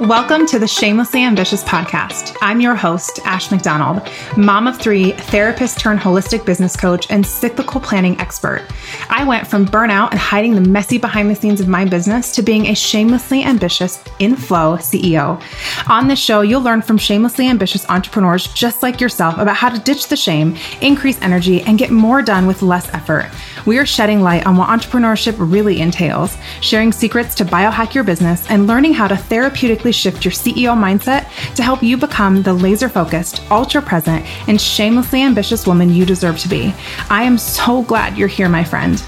Welcome 0.00 0.44
to 0.48 0.58
the 0.58 0.68
Shamelessly 0.68 1.24
Ambitious 1.24 1.64
podcast. 1.64 2.36
I'm 2.42 2.60
your 2.60 2.74
host, 2.74 3.18
Ash 3.24 3.50
McDonald, 3.50 4.06
mom 4.36 4.66
of 4.66 4.78
three, 4.78 5.12
therapist 5.12 5.80
turned 5.80 6.00
holistic 6.00 6.44
business 6.44 6.76
coach, 6.76 7.06
and 7.08 7.24
cyclical 7.24 7.80
planning 7.80 8.20
expert. 8.20 8.68
I 9.08 9.24
went 9.24 9.46
from 9.46 9.64
burnout 9.64 10.10
and 10.10 10.20
hiding 10.20 10.54
the 10.54 10.60
messy 10.60 10.98
behind 10.98 11.30
the 11.30 11.34
scenes 11.34 11.62
of 11.62 11.68
my 11.68 11.86
business 11.86 12.30
to 12.32 12.42
being 12.42 12.66
a 12.66 12.74
shamelessly 12.74 13.42
ambitious, 13.42 13.98
in 14.18 14.36
flow 14.36 14.76
CEO. 14.76 15.42
On 15.88 16.08
this 16.08 16.18
show, 16.18 16.42
you'll 16.42 16.60
learn 16.60 16.82
from 16.82 16.98
shamelessly 16.98 17.48
ambitious 17.48 17.88
entrepreneurs 17.88 18.52
just 18.52 18.82
like 18.82 19.00
yourself 19.00 19.38
about 19.38 19.56
how 19.56 19.70
to 19.70 19.80
ditch 19.80 20.08
the 20.08 20.16
shame, 20.16 20.56
increase 20.82 21.20
energy, 21.22 21.62
and 21.62 21.78
get 21.78 21.90
more 21.90 22.20
done 22.20 22.46
with 22.46 22.60
less 22.60 22.92
effort. 22.92 23.30
We 23.64 23.78
are 23.78 23.86
shedding 23.86 24.20
light 24.20 24.46
on 24.46 24.58
what 24.58 24.68
entrepreneurship 24.68 25.36
really 25.38 25.80
entails, 25.80 26.36
sharing 26.60 26.92
secrets 26.92 27.34
to 27.36 27.46
biohack 27.46 27.94
your 27.94 28.04
business, 28.04 28.48
and 28.50 28.66
learning 28.66 28.92
how 28.92 29.08
to 29.08 29.14
therapeutically 29.14 29.85
shift 29.92 30.24
your 30.24 30.32
CEO 30.32 30.76
mindset 30.76 31.28
to 31.54 31.62
help 31.62 31.82
you 31.82 31.96
become 31.96 32.42
the 32.42 32.52
laser 32.52 32.88
focused, 32.88 33.42
ultra 33.50 33.82
present, 33.82 34.24
and 34.48 34.60
shamelessly 34.60 35.22
ambitious 35.22 35.66
woman 35.66 35.90
you 35.90 36.04
deserve 36.04 36.38
to 36.38 36.48
be. 36.48 36.74
I 37.10 37.22
am 37.22 37.38
so 37.38 37.82
glad 37.82 38.16
you're 38.16 38.28
here, 38.28 38.48
my 38.48 38.64
friend. 38.64 39.02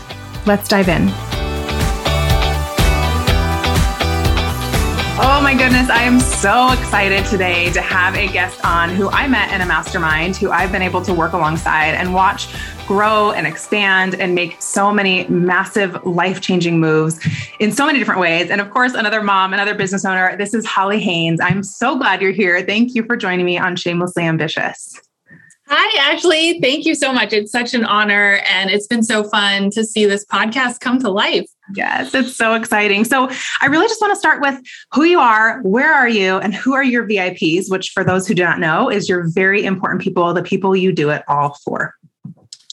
Let's 0.47 0.69
dive 0.69 0.89
in. 0.89 1.48
Oh 5.21 5.41
my 5.43 5.53
goodness, 5.53 5.91
I 5.91 6.05
am 6.05 6.21
so 6.21 6.71
excited 6.71 7.25
today 7.27 7.73
to 7.73 7.81
have 7.81 8.15
a 8.15 8.29
guest 8.29 8.65
on 8.65 8.89
who 8.89 9.11
I 9.11 9.27
met 9.27 9.53
in 9.53 9.61
a 9.61 9.67
mastermind, 9.67 10.37
who 10.37 10.53
I've 10.53 10.71
been 10.71 10.81
able 10.81 11.03
to 11.03 11.13
work 11.13 11.33
alongside 11.33 11.97
and 11.97 12.15
watch 12.15 12.47
grow 12.87 13.33
and 13.33 13.45
expand 13.45 14.15
and 14.15 14.37
make 14.37 14.63
so 14.63 14.93
many 14.93 15.27
massive 15.27 16.07
life 16.07 16.41
changing 16.41 16.79
moves 16.79 17.19
in 17.59 17.73
so 17.73 17.85
many 17.85 17.99
different 17.99 18.21
ways. 18.21 18.49
And 18.49 18.61
of 18.61 18.71
course, 18.71 18.95
another 18.95 19.21
mom, 19.21 19.53
another 19.53 19.75
business 19.75 20.05
owner. 20.05 20.37
This 20.37 20.55
is 20.55 20.65
Holly 20.65 21.01
Haynes. 21.01 21.41
I'm 21.41 21.65
so 21.65 21.99
glad 21.99 22.23
you're 22.23 22.31
here. 22.31 22.63
Thank 22.63 22.95
you 22.95 23.03
for 23.03 23.17
joining 23.17 23.45
me 23.45 23.59
on 23.59 23.75
Shamelessly 23.75 24.23
Ambitious. 24.23 25.01
Hi, 25.71 26.13
Ashley. 26.15 26.61
Thank 26.61 26.87
you 26.87 26.95
so 26.95 27.13
much. 27.13 27.35
It's 27.35 27.53
such 27.53 27.75
an 27.75 27.85
honor, 27.85 28.41
and 28.49 28.71
it's 28.71 28.87
been 28.87 29.03
so 29.03 29.23
fun 29.25 29.71
to 29.73 29.85
see 29.85 30.07
this 30.07 30.25
podcast 30.25 30.81
come 30.81 30.99
to 31.01 31.11
life. 31.11 31.47
Yes, 31.75 32.15
it's 32.15 32.35
so 32.35 32.55
exciting. 32.55 33.05
So, 33.05 33.29
I 33.61 33.67
really 33.67 33.87
just 33.87 34.01
want 34.01 34.13
to 34.13 34.19
start 34.19 34.41
with 34.41 34.59
who 34.95 35.05
you 35.05 35.21
are, 35.21 35.61
where 35.63 35.93
are 35.93 36.09
you, 36.09 36.39
and 36.39 36.55
who 36.55 36.73
are 36.73 36.83
your 36.83 37.07
VIPs, 37.07 37.71
which, 37.71 37.91
for 37.91 38.03
those 38.03 38.27
who 38.27 38.35
do 38.35 38.45
not 38.45 38.61
know, 38.61 38.91
is 38.91 39.11
your 39.11 39.29
very 39.29 39.65
important 39.67 40.01
people, 40.01 40.33
the 40.33 40.43
people 40.43 40.75
you 40.75 40.91
do 40.91 41.11
it 41.11 41.23
all 41.29 41.59
for. 41.63 41.95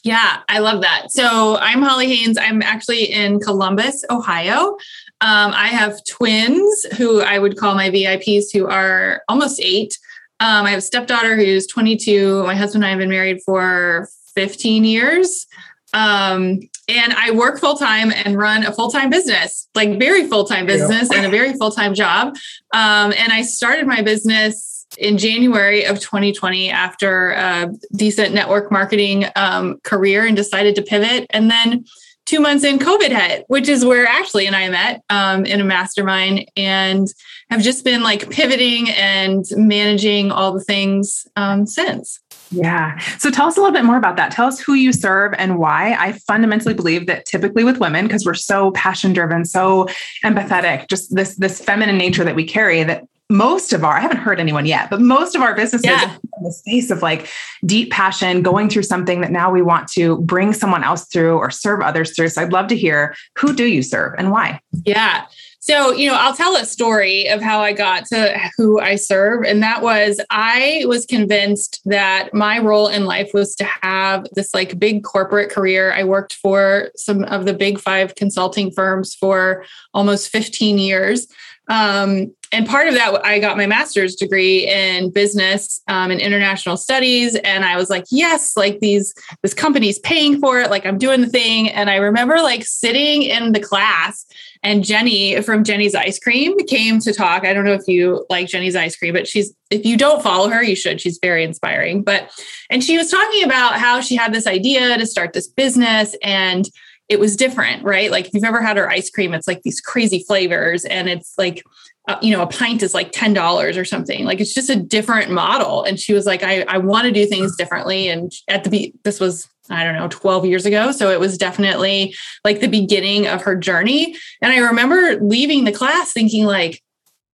Yeah, 0.02 0.38
I 0.48 0.60
love 0.60 0.80
that. 0.82 1.10
So 1.10 1.58
I'm 1.58 1.82
Holly 1.82 2.06
Haynes. 2.06 2.38
I'm 2.38 2.62
actually 2.62 3.12
in 3.12 3.40
Columbus, 3.40 4.04
Ohio. 4.08 4.76
Um, 5.20 5.52
I 5.52 5.66
have 5.66 6.02
twins 6.04 6.86
who 6.96 7.20
I 7.20 7.38
would 7.38 7.58
call 7.58 7.74
my 7.74 7.90
VIPs 7.90 8.52
who 8.52 8.66
are 8.68 9.22
almost 9.28 9.60
eight. 9.60 9.98
Um, 10.40 10.66
I 10.66 10.70
have 10.70 10.78
a 10.78 10.82
stepdaughter 10.82 11.36
who's 11.36 11.66
22. 11.66 12.44
My 12.44 12.54
husband 12.54 12.84
and 12.84 12.88
I 12.88 12.90
have 12.90 12.98
been 12.98 13.08
married 13.08 13.40
for 13.44 14.08
15 14.34 14.84
years. 14.84 15.46
Um, 15.94 16.60
and 16.88 17.12
I 17.14 17.30
work 17.30 17.58
full 17.58 17.76
time 17.76 18.12
and 18.12 18.36
run 18.36 18.64
a 18.64 18.72
full 18.72 18.90
time 18.90 19.10
business, 19.10 19.68
like 19.74 19.98
very 19.98 20.28
full 20.28 20.44
time 20.44 20.66
business 20.66 21.08
yeah. 21.10 21.18
and 21.18 21.26
a 21.26 21.30
very 21.30 21.54
full 21.54 21.70
time 21.70 21.94
job. 21.94 22.36
Um, 22.72 23.12
and 23.16 23.32
I 23.32 23.42
started 23.42 23.86
my 23.86 24.02
business 24.02 24.86
in 24.98 25.18
January 25.18 25.84
of 25.84 25.98
2020 26.00 26.70
after 26.70 27.30
a 27.30 27.70
decent 27.96 28.34
network 28.34 28.70
marketing 28.70 29.24
um, 29.34 29.80
career 29.82 30.26
and 30.26 30.36
decided 30.36 30.74
to 30.76 30.82
pivot. 30.82 31.26
And 31.30 31.50
then 31.50 31.84
two 32.26 32.40
months 32.40 32.64
in, 32.64 32.78
COVID 32.78 33.16
hit, 33.16 33.44
which 33.48 33.68
is 33.68 33.84
where 33.84 34.06
Ashley 34.06 34.46
and 34.46 34.54
I 34.54 34.68
met 34.68 35.02
um, 35.08 35.46
in 35.46 35.60
a 35.60 35.64
mastermind 35.64 36.50
and 36.56 37.08
have 37.50 37.62
just 37.62 37.84
been 37.84 38.02
like 38.02 38.28
pivoting 38.30 38.90
and 38.90 39.44
managing 39.52 40.32
all 40.32 40.52
the 40.52 40.60
things 40.60 41.26
um, 41.36 41.66
since. 41.66 42.20
Yeah. 42.50 42.98
So 43.18 43.30
tell 43.30 43.46
us 43.46 43.56
a 43.56 43.60
little 43.60 43.74
bit 43.74 43.84
more 43.84 43.96
about 43.96 44.16
that. 44.16 44.30
Tell 44.30 44.46
us 44.46 44.60
who 44.60 44.74
you 44.74 44.92
serve 44.92 45.34
and 45.36 45.58
why. 45.58 45.96
I 45.98 46.12
fundamentally 46.12 46.74
believe 46.74 47.06
that 47.06 47.26
typically 47.26 47.64
with 47.64 47.78
women, 47.78 48.06
because 48.06 48.24
we're 48.24 48.34
so 48.34 48.70
passion 48.72 49.12
driven, 49.12 49.44
so 49.44 49.88
empathetic, 50.24 50.88
just 50.88 51.14
this 51.14 51.36
this 51.36 51.60
feminine 51.60 51.98
nature 51.98 52.24
that 52.24 52.36
we 52.36 52.44
carry, 52.44 52.84
that 52.84 53.04
most 53.28 53.72
of 53.72 53.84
our, 53.84 53.96
I 53.96 54.00
haven't 54.00 54.18
heard 54.18 54.38
anyone 54.38 54.66
yet, 54.66 54.88
but 54.88 55.00
most 55.00 55.34
of 55.34 55.42
our 55.42 55.54
businesses 55.54 55.90
yeah. 55.90 56.14
in 56.14 56.44
the 56.44 56.52
space 56.52 56.90
of 56.90 57.02
like 57.02 57.28
deep 57.64 57.90
passion, 57.90 58.42
going 58.42 58.68
through 58.68 58.84
something 58.84 59.20
that 59.20 59.32
now 59.32 59.50
we 59.50 59.62
want 59.62 59.88
to 59.92 60.18
bring 60.18 60.52
someone 60.52 60.84
else 60.84 61.06
through 61.06 61.36
or 61.36 61.50
serve 61.50 61.80
others 61.80 62.14
through. 62.14 62.28
So 62.28 62.42
I'd 62.42 62.52
love 62.52 62.68
to 62.68 62.76
hear 62.76 63.14
who 63.36 63.54
do 63.54 63.64
you 63.64 63.82
serve 63.82 64.14
and 64.16 64.30
why? 64.30 64.60
Yeah. 64.84 65.26
So, 65.66 65.90
you 65.90 66.08
know, 66.08 66.14
I'll 66.14 66.32
tell 66.32 66.54
a 66.54 66.64
story 66.64 67.28
of 67.28 67.42
how 67.42 67.58
I 67.58 67.72
got 67.72 68.04
to 68.06 68.38
who 68.56 68.78
I 68.78 68.94
serve. 68.94 69.42
And 69.44 69.60
that 69.64 69.82
was 69.82 70.20
I 70.30 70.84
was 70.86 71.04
convinced 71.06 71.80
that 71.86 72.32
my 72.32 72.60
role 72.60 72.86
in 72.86 73.04
life 73.04 73.30
was 73.34 73.56
to 73.56 73.64
have 73.82 74.28
this 74.34 74.54
like 74.54 74.78
big 74.78 75.02
corporate 75.02 75.50
career. 75.50 75.92
I 75.92 76.04
worked 76.04 76.34
for 76.34 76.92
some 76.94 77.24
of 77.24 77.46
the 77.46 77.52
big 77.52 77.80
five 77.80 78.14
consulting 78.14 78.70
firms 78.70 79.16
for 79.16 79.64
almost 79.92 80.28
15 80.28 80.78
years. 80.78 81.26
Um, 81.68 82.32
and 82.52 82.66
part 82.66 82.86
of 82.86 82.94
that, 82.94 83.24
I 83.24 83.40
got 83.40 83.56
my 83.56 83.66
master's 83.66 84.14
degree 84.14 84.68
in 84.68 85.10
business 85.10 85.82
um, 85.88 86.10
and 86.12 86.20
international 86.20 86.76
studies. 86.76 87.34
And 87.34 87.64
I 87.64 87.76
was 87.76 87.90
like, 87.90 88.04
yes, 88.10 88.56
like 88.56 88.78
these, 88.78 89.12
this 89.42 89.52
company's 89.52 89.98
paying 89.98 90.40
for 90.40 90.60
it. 90.60 90.70
Like 90.70 90.86
I'm 90.86 90.96
doing 90.96 91.22
the 91.22 91.28
thing. 91.28 91.68
And 91.68 91.90
I 91.90 91.96
remember 91.96 92.36
like 92.36 92.64
sitting 92.64 93.22
in 93.22 93.52
the 93.52 93.60
class 93.60 94.24
and 94.62 94.84
Jeni 94.84 95.44
from 95.44 95.64
Jeni's 95.64 95.94
Ice 95.94 96.20
Cream 96.20 96.56
came 96.66 97.00
to 97.00 97.12
talk. 97.12 97.44
I 97.44 97.52
don't 97.52 97.64
know 97.64 97.72
if 97.72 97.88
you 97.88 98.24
like 98.30 98.46
Jeni's 98.46 98.76
Ice 98.76 98.96
Cream, 98.96 99.14
but 99.14 99.26
she's, 99.26 99.52
if 99.70 99.84
you 99.84 99.96
don't 99.96 100.22
follow 100.22 100.48
her, 100.48 100.62
you 100.62 100.76
should. 100.76 101.00
She's 101.00 101.18
very 101.20 101.42
inspiring. 101.42 102.02
But, 102.04 102.30
and 102.70 102.82
she 102.82 102.96
was 102.96 103.10
talking 103.10 103.42
about 103.42 103.74
how 103.74 104.00
she 104.00 104.14
had 104.14 104.32
this 104.32 104.46
idea 104.46 104.96
to 104.96 105.06
start 105.06 105.32
this 105.32 105.48
business 105.48 106.14
and 106.22 106.68
it 107.08 107.20
was 107.20 107.36
different, 107.36 107.84
right? 107.84 108.10
Like 108.10 108.26
if 108.26 108.34
you've 108.34 108.44
ever 108.44 108.60
had 108.60 108.76
her 108.76 108.90
ice 108.90 109.10
cream, 109.10 109.32
it's 109.32 109.46
like 109.46 109.62
these 109.62 109.80
crazy 109.80 110.24
flavors 110.26 110.84
and 110.84 111.08
it's 111.08 111.34
like, 111.38 111.62
uh, 112.08 112.18
you 112.20 112.36
know, 112.36 112.42
a 112.42 112.46
pint 112.46 112.82
is 112.82 112.94
like 112.94 113.12
$10 113.12 113.76
or 113.76 113.84
something. 113.84 114.24
Like 114.24 114.40
it's 114.40 114.54
just 114.54 114.70
a 114.70 114.76
different 114.76 115.30
model. 115.30 115.84
And 115.84 115.98
she 115.98 116.14
was 116.14 116.26
like, 116.26 116.42
I, 116.42 116.62
I 116.62 116.78
want 116.78 117.06
to 117.06 117.12
do 117.12 117.26
things 117.26 117.56
differently. 117.56 118.08
And 118.08 118.32
at 118.48 118.64
the, 118.64 118.70
be- 118.70 118.94
this 119.04 119.20
was, 119.20 119.48
I 119.70 119.84
don't 119.84 119.94
know, 119.94 120.08
12 120.08 120.46
years 120.46 120.66
ago. 120.66 120.92
So 120.92 121.10
it 121.10 121.20
was 121.20 121.38
definitely 121.38 122.14
like 122.44 122.60
the 122.60 122.68
beginning 122.68 123.26
of 123.26 123.42
her 123.42 123.56
journey. 123.56 124.16
And 124.42 124.52
I 124.52 124.58
remember 124.58 125.18
leaving 125.20 125.64
the 125.64 125.72
class 125.72 126.12
thinking 126.12 126.44
like, 126.44 126.82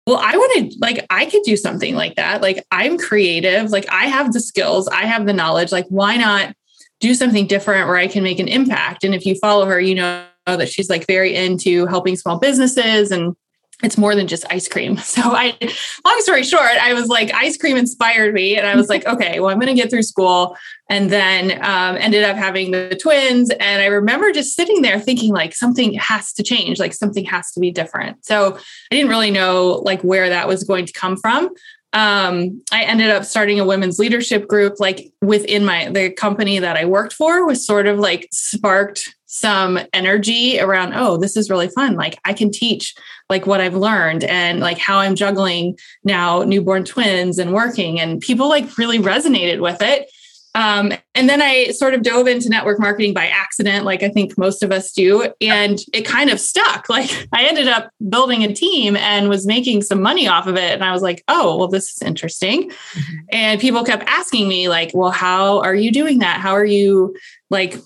well, 0.07 0.17
I 0.17 0.35
want 0.35 0.71
to 0.71 0.77
like, 0.79 1.05
I 1.09 1.25
could 1.25 1.43
do 1.43 1.55
something 1.55 1.95
like 1.95 2.15
that. 2.15 2.41
Like 2.41 2.65
I'm 2.71 2.97
creative. 2.97 3.71
Like 3.71 3.85
I 3.89 4.05
have 4.05 4.33
the 4.33 4.39
skills, 4.39 4.87
I 4.87 5.05
have 5.05 5.25
the 5.25 5.33
knowledge. 5.33 5.71
Like 5.71 5.85
why 5.89 6.17
not 6.17 6.55
do 7.01 7.13
something 7.13 7.47
different 7.47 7.87
where 7.87 7.97
I 7.97 8.07
can 8.07 8.23
make 8.23 8.39
an 8.39 8.47
impact. 8.47 9.03
And 9.03 9.13
if 9.13 9.25
you 9.25 9.35
follow 9.35 9.65
her, 9.65 9.79
you 9.79 9.95
know 9.95 10.23
that 10.45 10.69
she's 10.69 10.89
like 10.89 11.05
very 11.07 11.35
into 11.35 11.85
helping 11.87 12.15
small 12.15 12.39
businesses 12.39 13.11
and 13.11 13.35
it's 13.83 13.97
more 13.97 14.13
than 14.13 14.27
just 14.27 14.45
ice 14.51 14.67
cream. 14.67 14.97
So 15.11 15.21
I 15.23 15.57
long 16.05 16.21
story 16.21 16.43
short, 16.43 16.61
I 16.63 16.93
was 16.93 17.07
like 17.07 17.33
ice 17.33 17.57
cream 17.57 17.75
inspired 17.75 18.33
me 18.33 18.55
and 18.55 18.67
I 18.67 18.75
was 18.75 18.87
like, 18.89 19.05
okay, 19.13 19.39
well 19.39 19.49
I'm 19.49 19.59
going 19.59 19.75
to 19.75 19.81
get 19.81 19.89
through 19.89 20.03
school 20.03 20.55
and 20.89 21.09
then 21.09 21.51
um, 21.63 21.97
ended 21.97 22.23
up 22.23 22.37
having 22.37 22.71
the 22.71 22.97
twins 23.01 23.49
and 23.49 23.81
I 23.81 23.87
remember 23.87 24.31
just 24.31 24.55
sitting 24.55 24.81
there 24.81 24.99
thinking 24.99 25.33
like 25.33 25.53
something 25.53 25.93
has 25.95 26.33
to 26.33 26.43
change, 26.43 26.79
like 26.79 26.93
something 26.93 27.25
has 27.25 27.51
to 27.53 27.59
be 27.59 27.71
different. 27.71 28.23
So 28.25 28.55
I 28.55 28.95
didn't 28.95 29.09
really 29.09 29.31
know 29.31 29.81
like 29.83 30.01
where 30.01 30.29
that 30.29 30.47
was 30.47 30.63
going 30.63 30.85
to 30.85 30.93
come 30.93 31.17
from 31.17 31.49
um, 31.93 32.61
I 32.71 32.83
ended 32.83 33.09
up 33.09 33.25
starting 33.25 33.59
a 33.59 33.65
women's 33.65 33.99
leadership 33.99 34.47
group, 34.47 34.79
like 34.79 35.11
within 35.21 35.65
my 35.65 35.89
the 35.89 36.11
company 36.11 36.59
that 36.59 36.77
I 36.77 36.85
worked 36.85 37.13
for, 37.13 37.45
was 37.45 37.65
sort 37.65 37.85
of 37.85 37.99
like 37.99 38.29
sparked 38.31 39.15
some 39.25 39.79
energy 39.93 40.59
around. 40.59 40.93
Oh, 40.93 41.17
this 41.17 41.35
is 41.35 41.49
really 41.49 41.67
fun! 41.67 41.95
Like 41.95 42.17
I 42.23 42.33
can 42.33 42.49
teach 42.49 42.95
like 43.29 43.45
what 43.45 43.59
I've 43.59 43.75
learned 43.75 44.23
and 44.23 44.61
like 44.61 44.77
how 44.77 44.99
I'm 44.99 45.15
juggling 45.15 45.77
now 46.03 46.43
newborn 46.43 46.85
twins 46.85 47.37
and 47.37 47.53
working, 47.53 47.99
and 47.99 48.21
people 48.21 48.47
like 48.47 48.77
really 48.77 48.99
resonated 48.99 49.61
with 49.61 49.81
it. 49.81 50.09
Um, 50.53 50.91
and 51.15 51.29
then 51.29 51.41
I 51.41 51.69
sort 51.69 51.93
of 51.93 52.03
dove 52.03 52.27
into 52.27 52.49
network 52.49 52.79
marketing 52.79 53.13
by 53.13 53.27
accident, 53.27 53.85
like 53.85 54.03
I 54.03 54.09
think 54.09 54.37
most 54.37 54.63
of 54.63 54.71
us 54.71 54.91
do. 54.91 55.33
And 55.39 55.79
it 55.93 56.05
kind 56.05 56.29
of 56.29 56.39
stuck. 56.39 56.85
Like 56.91 57.27
I 57.31 57.45
ended 57.45 57.69
up 57.69 57.89
building 58.09 58.43
a 58.43 58.53
team 58.53 58.97
and 58.97 59.29
was 59.29 59.47
making 59.47 59.81
some 59.81 60.01
money 60.01 60.27
off 60.27 60.45
of 60.45 60.57
it. 60.57 60.73
And 60.73 60.83
I 60.83 60.91
was 60.91 61.01
like, 61.01 61.23
oh, 61.29 61.55
well, 61.55 61.69
this 61.69 61.89
is 61.89 62.01
interesting. 62.01 62.69
Mm-hmm. 62.69 63.17
And 63.31 63.61
people 63.61 63.85
kept 63.85 64.03
asking 64.07 64.49
me, 64.49 64.67
like, 64.67 64.91
well, 64.93 65.11
how 65.11 65.61
are 65.61 65.73
you 65.73 65.89
doing 65.89 66.19
that? 66.19 66.41
How 66.41 66.51
are 66.51 66.65
you 66.65 67.15
like 67.49 67.77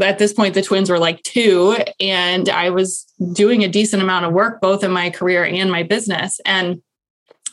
at 0.00 0.18
this 0.18 0.32
point 0.32 0.54
the 0.54 0.62
twins 0.62 0.90
were 0.90 0.98
like 0.98 1.22
two 1.22 1.76
and 2.00 2.48
i 2.50 2.68
was 2.68 3.06
doing 3.32 3.64
a 3.64 3.68
decent 3.68 4.02
amount 4.02 4.26
of 4.26 4.32
work 4.32 4.60
both 4.60 4.84
in 4.84 4.90
my 4.90 5.08
career 5.08 5.44
and 5.44 5.70
my 5.70 5.82
business 5.82 6.38
and 6.44 6.82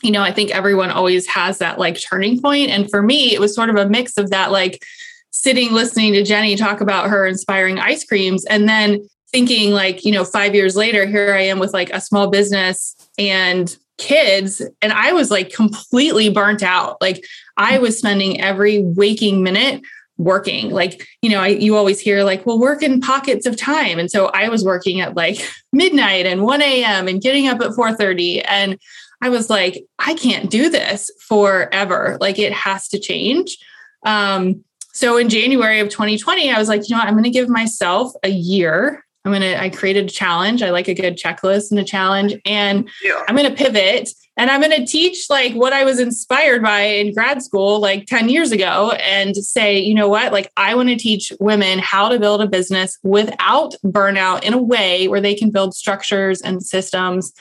you 0.01 0.11
know, 0.11 0.21
I 0.21 0.31
think 0.31 0.51
everyone 0.51 0.91
always 0.91 1.27
has 1.27 1.57
that 1.59 1.79
like 1.79 1.99
turning 1.99 2.41
point. 2.41 2.69
And 2.69 2.89
for 2.89 3.01
me, 3.01 3.33
it 3.33 3.39
was 3.39 3.55
sort 3.55 3.69
of 3.69 3.75
a 3.75 3.89
mix 3.89 4.17
of 4.17 4.29
that, 4.29 4.51
like 4.51 4.83
sitting 5.31 5.73
listening 5.73 6.13
to 6.13 6.21
Jeni 6.21 6.57
talk 6.57 6.81
about 6.81 7.09
her 7.09 7.25
inspiring 7.25 7.79
ice 7.79 8.03
creams 8.03 8.45
and 8.45 8.67
then 8.67 9.07
thinking 9.31 9.71
like, 9.71 10.05
you 10.05 10.11
know, 10.11 10.23
five 10.23 10.55
years 10.55 10.75
later, 10.75 11.05
here 11.05 11.33
I 11.33 11.41
am 11.41 11.59
with 11.59 11.73
like 11.73 11.89
a 11.91 12.01
small 12.01 12.27
business 12.29 12.95
and 13.17 13.75
kids 13.97 14.61
and 14.81 14.93
I 14.93 15.13
was 15.13 15.31
like 15.31 15.51
completely 15.51 16.29
burnt 16.29 16.63
out. 16.63 16.97
Like 17.01 17.25
I 17.57 17.79
was 17.79 17.97
spending 17.97 18.39
every 18.41 18.79
waking 18.83 19.43
minute 19.43 19.81
working 20.17 20.71
like 20.71 21.07
you 21.21 21.29
know 21.29 21.39
I, 21.39 21.49
you 21.49 21.75
always 21.75 21.99
hear 21.99 22.23
like 22.23 22.43
well 22.43 22.59
work 22.59 22.81
in 22.81 23.01
pockets 23.01 23.45
of 23.45 23.55
time 23.55 23.99
and 23.99 24.09
so 24.09 24.27
i 24.27 24.49
was 24.49 24.63
working 24.63 24.99
at 24.99 25.15
like 25.15 25.37
midnight 25.71 26.25
and 26.25 26.41
1 26.41 26.61
a.m 26.61 27.07
and 27.07 27.21
getting 27.21 27.47
up 27.47 27.61
at 27.61 27.71
4.30 27.71 28.43
and 28.47 28.79
i 29.21 29.29
was 29.29 29.49
like 29.49 29.83
i 29.99 30.13
can't 30.13 30.49
do 30.49 30.69
this 30.69 31.11
forever 31.27 32.17
like 32.19 32.39
it 32.39 32.53
has 32.53 32.87
to 32.87 32.99
change 32.99 33.57
um, 34.05 34.63
so 34.93 35.17
in 35.17 35.29
january 35.29 35.79
of 35.79 35.89
2020 35.89 36.51
i 36.51 36.57
was 36.57 36.69
like 36.69 36.87
you 36.87 36.95
know 36.95 36.99
what, 36.99 37.07
i'm 37.07 37.13
going 37.13 37.23
to 37.23 37.29
give 37.29 37.49
myself 37.49 38.11
a 38.23 38.29
year 38.29 39.03
i'm 39.25 39.31
going 39.31 39.41
to 39.41 39.59
i 39.61 39.69
created 39.69 40.05
a 40.05 40.11
challenge 40.11 40.61
i 40.61 40.69
like 40.69 40.87
a 40.87 40.93
good 40.93 41.17
checklist 41.17 41.71
and 41.71 41.79
a 41.79 41.83
challenge 41.83 42.35
and 42.45 42.89
yeah. 43.03 43.23
i'm 43.27 43.35
going 43.35 43.49
to 43.49 43.55
pivot 43.55 44.09
and 44.37 44.51
I'm 44.51 44.61
going 44.61 44.79
to 44.79 44.85
teach 44.85 45.29
like 45.31 45.53
what 45.53 45.73
I 45.73 45.83
was 45.83 45.99
inspired 45.99 46.61
by 46.61 46.81
in 46.81 47.13
grad 47.13 47.41
school 47.41 47.79
like 47.79 48.05
10 48.05 48.29
years 48.29 48.51
ago 48.51 48.91
and 48.91 49.35
say, 49.35 49.79
you 49.79 49.95
know 49.95 50.07
what? 50.07 50.31
Like, 50.31 50.51
I 50.55 50.75
want 50.75 50.89
to 50.89 50.95
teach 50.95 51.33
women 51.39 51.79
how 51.79 52.07
to 52.07 52.19
build 52.19 52.41
a 52.41 52.47
business 52.47 52.99
without 53.01 53.73
burnout 53.83 54.43
in 54.43 54.53
a 54.53 54.61
way 54.61 55.07
where 55.07 55.21
they 55.21 55.33
can 55.33 55.49
build 55.49 55.73
structures 55.73 56.39
and 56.41 56.63
systems 56.63 57.33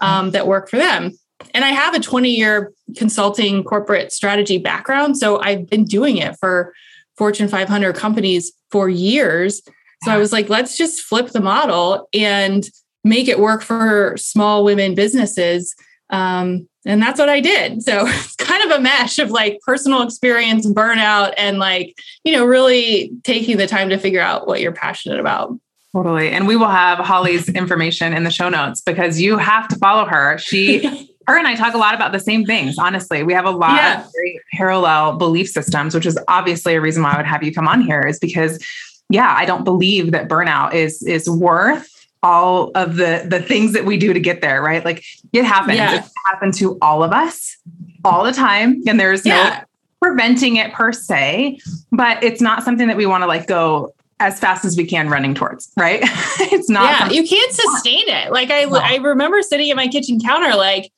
um, 0.00 0.32
that 0.32 0.46
work 0.46 0.68
for 0.68 0.76
them. 0.76 1.12
And 1.54 1.64
I 1.64 1.68
have 1.68 1.94
a 1.94 2.00
20 2.00 2.30
year 2.30 2.72
consulting 2.96 3.64
corporate 3.64 4.12
strategy 4.12 4.58
background. 4.58 5.16
So 5.18 5.40
I've 5.40 5.68
been 5.68 5.84
doing 5.84 6.18
it 6.18 6.36
for 6.38 6.72
Fortune 7.16 7.48
500 7.48 7.94
companies 7.94 8.52
for 8.70 8.88
years. 8.88 9.62
So 10.04 10.10
I 10.10 10.16
was 10.16 10.32
like, 10.32 10.48
let's 10.48 10.76
just 10.76 11.02
flip 11.02 11.28
the 11.28 11.40
model 11.40 12.08
and 12.12 12.64
make 13.04 13.28
it 13.28 13.38
work 13.38 13.62
for 13.62 14.16
small 14.16 14.64
women 14.64 14.94
businesses 14.94 15.74
um, 16.12 16.68
and 16.84 17.02
that's 17.02 17.18
what 17.18 17.30
I 17.30 17.40
did. 17.40 17.82
So 17.82 18.06
it's 18.06 18.36
kind 18.36 18.62
of 18.70 18.78
a 18.78 18.80
mesh 18.80 19.18
of 19.18 19.30
like 19.30 19.58
personal 19.66 20.02
experience, 20.02 20.66
burnout, 20.66 21.32
and 21.36 21.58
like, 21.58 21.98
you 22.22 22.32
know, 22.32 22.44
really 22.44 23.10
taking 23.24 23.56
the 23.56 23.66
time 23.66 23.88
to 23.88 23.98
figure 23.98 24.20
out 24.20 24.46
what 24.46 24.60
you're 24.60 24.72
passionate 24.72 25.18
about. 25.18 25.58
Totally. 25.94 26.30
And 26.30 26.46
we 26.46 26.56
will 26.56 26.68
have 26.68 26.98
Holly's 26.98 27.48
information 27.50 28.14
in 28.14 28.24
the 28.24 28.30
show 28.30 28.48
notes 28.48 28.80
because 28.80 29.20
you 29.20 29.36
have 29.36 29.68
to 29.68 29.76
follow 29.76 30.06
her. 30.06 30.38
She, 30.38 31.10
her 31.26 31.38
and 31.38 31.46
I 31.46 31.54
talk 31.54 31.74
a 31.74 31.78
lot 31.78 31.94
about 31.94 32.12
the 32.12 32.20
same 32.20 32.44
things. 32.44 32.76
Honestly, 32.78 33.22
we 33.22 33.32
have 33.32 33.44
a 33.44 33.50
lot 33.50 33.76
yeah. 33.76 34.00
of 34.00 34.12
very 34.12 34.40
parallel 34.52 35.16
belief 35.16 35.48
systems, 35.48 35.94
which 35.94 36.06
is 36.06 36.18
obviously 36.28 36.74
a 36.74 36.80
reason 36.80 37.02
why 37.02 37.12
I 37.12 37.16
would 37.16 37.26
have 37.26 37.42
you 37.42 37.52
come 37.52 37.68
on 37.68 37.80
here 37.82 38.02
is 38.02 38.18
because 38.18 38.64
yeah, 39.08 39.34
I 39.36 39.44
don't 39.44 39.64
believe 39.64 40.12
that 40.12 40.28
burnout 40.28 40.74
is 40.74 41.02
is 41.02 41.28
worth 41.28 41.88
all 42.22 42.70
of 42.74 42.96
the 42.96 43.24
the 43.28 43.42
things 43.42 43.72
that 43.72 43.84
we 43.84 43.96
do 43.96 44.12
to 44.12 44.20
get 44.20 44.40
there, 44.40 44.62
right? 44.62 44.84
Like 44.84 45.04
it 45.32 45.44
happens. 45.44 45.78
Yeah. 45.78 45.96
It 45.96 46.04
happens 46.26 46.58
to 46.58 46.78
all 46.80 47.02
of 47.02 47.12
us 47.12 47.56
all 48.04 48.24
the 48.24 48.32
time. 48.32 48.82
And 48.86 48.98
there's 48.98 49.26
yeah. 49.26 49.60
no 49.60 50.08
preventing 50.08 50.56
it 50.56 50.72
per 50.72 50.92
se, 50.92 51.60
but 51.90 52.22
it's 52.22 52.40
not 52.40 52.62
something 52.62 52.88
that 52.88 52.96
we 52.96 53.06
want 53.06 53.22
to 53.22 53.26
like 53.26 53.46
go 53.46 53.94
as 54.22 54.38
fast 54.38 54.64
as 54.64 54.76
we 54.76 54.84
can 54.84 55.08
running 55.08 55.34
towards, 55.34 55.72
right? 55.76 56.00
it's 56.40 56.70
not. 56.70 57.12
Yeah, 57.12 57.20
you 57.20 57.28
can't 57.28 57.52
sustain 57.52 58.08
it. 58.08 58.30
Like 58.30 58.50
I, 58.50 58.64
no. 58.64 58.76
I 58.76 58.96
remember 58.96 59.42
sitting 59.42 59.68
at 59.70 59.76
my 59.76 59.88
kitchen 59.88 60.20
counter, 60.20 60.56
like, 60.56 60.91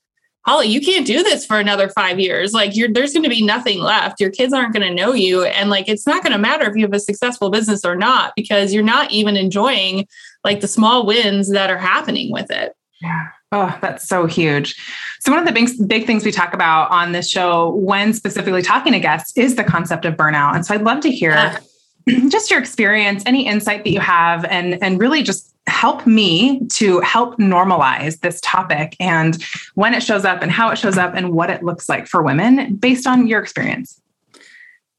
Holly, 0.47 0.67
you 0.67 0.81
can't 0.81 1.07
do 1.07 1.23
this 1.23 1.47
for 1.47 1.59
another 1.59 1.89
five 1.89 2.21
years. 2.21 2.53
Like 2.53 2.77
you're, 2.77 2.93
there's 2.93 3.15
going 3.15 3.23
to 3.23 3.31
be 3.31 3.43
nothing 3.43 3.81
left. 3.81 4.21
Your 4.21 4.31
kids 4.31 4.53
aren't 4.53 4.75
going 4.75 4.87
to 4.87 4.95
know 4.95 5.15
you. 5.15 5.45
And 5.45 5.71
like, 5.71 5.89
it's 5.89 6.07
not 6.07 6.23
going 6.23 6.33
to 6.33 6.39
matter 6.39 6.69
if 6.69 6.77
you 6.77 6.83
have 6.83 6.93
a 6.93 7.01
successful 7.01 7.51
business 7.51 7.85
or 7.85 7.97
not, 7.97 8.35
because 8.37 8.75
you're 8.75 8.83
not 8.83 9.11
even 9.11 9.37
enjoying 9.37 10.07
like 10.45 10.61
the 10.61 10.69
small 10.69 11.07
wins 11.07 11.51
that 11.51 11.71
are 11.71 11.79
happening 11.79 12.31
with 12.31 12.51
it. 12.51 12.77
Yeah. 13.01 13.29
Oh, 13.53 13.79
that's 13.81 14.07
so 14.07 14.27
huge. 14.27 14.77
So 15.21 15.33
one 15.33 15.39
of 15.39 15.47
the 15.47 15.53
big, 15.53 15.71
big 15.89 16.07
things 16.07 16.25
we 16.25 16.33
talk 16.33 16.53
about 16.53 16.91
on 16.91 17.13
this 17.13 17.31
show 17.31 17.71
when 17.77 18.13
specifically 18.13 18.63
talking 18.63 18.93
to 18.93 19.01
guests 19.01 19.35
is 19.37 19.55
the 19.55 19.65
concept 19.65 20.05
of 20.05 20.15
burnout. 20.15 20.57
And 20.57 20.67
so 20.67 20.75
I'd 20.75 20.83
love 20.83 21.01
to 21.03 21.11
hear 21.11 21.31
yeah. 21.31 21.59
just 22.29 22.51
your 22.51 22.61
experience, 22.61 23.23
any 23.25 23.47
insight 23.47 23.85
that 23.85 23.91
you 23.91 24.01
have, 24.01 24.45
and, 24.45 24.83
and 24.83 24.99
really 24.99 25.23
just 25.23 25.54
help 25.67 26.07
me 26.07 26.61
to 26.69 27.01
help 27.01 27.39
normalize 27.39 28.21
this 28.21 28.41
topic 28.43 28.97
and 29.01 29.43
when 29.75 29.95
it 29.95 30.03
shows 30.03 30.25
up 30.25 30.43
and 30.43 30.51
how 30.51 30.71
it 30.71 30.77
shows 30.77 30.99
up 30.99 31.15
and 31.15 31.33
what 31.33 31.51
it 31.51 31.63
looks 31.63 31.89
like 31.89 32.07
for 32.07 32.23
women 32.23 32.77
based 32.77 33.07
on 33.07 33.27
your 33.27 33.41
experience. 33.41 34.01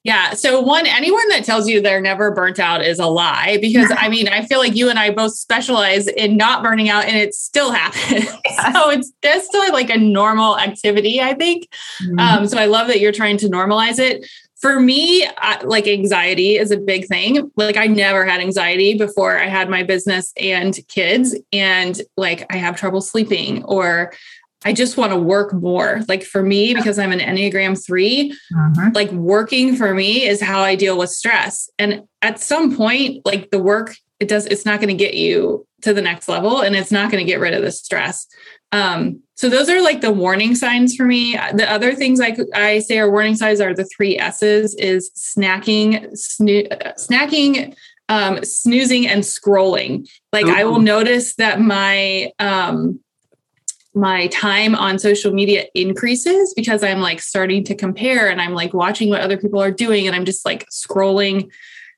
Yeah. 0.05 0.35
So, 0.35 0.61
one, 0.61 0.85
anyone 0.85 1.27
that 1.29 1.43
tells 1.43 1.67
you 1.67 1.81
they're 1.81 1.99
never 1.99 2.29
burnt 2.29 2.59
out 2.59 2.85
is 2.85 2.99
a 2.99 3.07
lie 3.07 3.57
because 3.59 3.91
I 3.97 4.07
mean, 4.07 4.27
I 4.27 4.45
feel 4.45 4.59
like 4.59 4.75
you 4.75 4.87
and 4.87 4.99
I 4.99 5.09
both 5.09 5.33
specialize 5.33 6.07
in 6.07 6.37
not 6.37 6.61
burning 6.61 6.89
out 6.89 7.05
and 7.05 7.17
it 7.17 7.33
still 7.33 7.71
happens. 7.71 8.29
Yeah. 8.45 8.71
so, 8.73 8.89
it's 8.91 9.11
just 9.23 9.47
still 9.47 9.69
like 9.73 9.89
a 9.89 9.97
normal 9.97 10.59
activity, 10.59 11.19
I 11.19 11.33
think. 11.33 11.67
Mm-hmm. 12.03 12.19
Um, 12.19 12.47
so, 12.47 12.59
I 12.59 12.65
love 12.65 12.87
that 12.87 12.99
you're 12.99 13.11
trying 13.11 13.37
to 13.37 13.47
normalize 13.47 13.97
it. 13.97 14.27
For 14.61 14.79
me, 14.79 15.27
I, 15.37 15.61
like 15.63 15.87
anxiety 15.87 16.55
is 16.57 16.71
a 16.71 16.77
big 16.77 17.07
thing. 17.07 17.51
Like, 17.57 17.77
I 17.77 17.87
never 17.87 18.25
had 18.25 18.39
anxiety 18.39 18.97
before 18.97 19.37
I 19.37 19.47
had 19.47 19.69
my 19.69 19.83
business 19.83 20.31
and 20.39 20.77
kids, 20.87 21.35
and 21.51 22.01
like 22.15 22.45
I 22.49 22.57
have 22.57 22.77
trouble 22.77 23.01
sleeping 23.01 23.63
or 23.65 24.13
I 24.65 24.73
just 24.73 24.97
want 24.97 25.13
to 25.13 25.17
work 25.17 25.53
more. 25.53 26.01
Like 26.07 26.23
for 26.23 26.41
me, 26.41 26.73
because 26.73 26.97
I'm 26.97 27.11
an 27.11 27.19
Enneagram 27.19 27.81
3 27.85 28.31
uh-huh. 28.31 28.91
like 28.95 29.11
working 29.11 29.75
for 29.75 29.93
me 29.93 30.23
is 30.23 30.41
how 30.41 30.61
I 30.61 30.73
deal 30.73 30.97
with 30.97 31.11
stress. 31.11 31.69
And 31.77 32.03
at 32.23 32.39
some 32.39 32.75
point, 32.75 33.23
like 33.25 33.51
the 33.51 33.61
work, 33.61 33.95
it 34.19 34.27
does, 34.27 34.45
it's 34.45 34.65
not 34.65 34.79
going 34.79 34.95
to 34.95 35.03
get 35.03 35.15
you 35.15 35.65
to 35.81 35.93
the 35.93 36.01
next 36.01 36.27
level 36.27 36.61
and 36.61 36.75
it's 36.75 36.91
not 36.91 37.11
going 37.11 37.23
to 37.23 37.29
get 37.29 37.39
rid 37.39 37.53
of 37.53 37.61
the 37.61 37.71
stress. 37.71 38.27
Um, 38.71 39.21
so 39.35 39.49
those 39.49 39.69
are 39.69 39.81
like 39.81 40.01
the 40.01 40.11
warning 40.11 40.55
signs 40.55 40.95
for 40.95 41.05
me. 41.05 41.33
The 41.53 41.69
other 41.69 41.93
things 41.93 42.19
I 42.19 42.35
I 42.53 42.79
say 42.79 42.99
are 42.99 43.11
warning 43.11 43.35
signs 43.35 43.61
are 43.61 43.73
the 43.73 43.85
three 43.85 44.17
S's 44.17 44.73
is 44.75 45.11
snacking, 45.15 46.11
snoo- 46.13 46.69
snacking, 46.97 47.75
um, 48.09 48.43
snoozing, 48.43 49.07
and 49.07 49.23
scrolling. 49.23 50.09
Like 50.33 50.45
Ooh. 50.45 50.55
I 50.55 50.63
will 50.63 50.79
notice 50.79 51.35
that 51.35 51.61
my 51.61 52.31
um, 52.39 52.99
my 53.93 54.27
time 54.27 54.75
on 54.75 54.99
social 54.99 55.31
media 55.31 55.65
increases 55.73 56.53
because 56.53 56.83
I'm 56.83 56.99
like 56.99 57.21
starting 57.21 57.63
to 57.65 57.75
compare 57.75 58.29
and 58.29 58.41
I'm 58.41 58.53
like 58.53 58.73
watching 58.73 59.09
what 59.09 59.21
other 59.21 59.37
people 59.37 59.61
are 59.61 59.71
doing 59.71 60.05
and 60.05 60.15
I'm 60.15 60.25
just 60.25 60.45
like 60.45 60.65
scrolling 60.69 61.49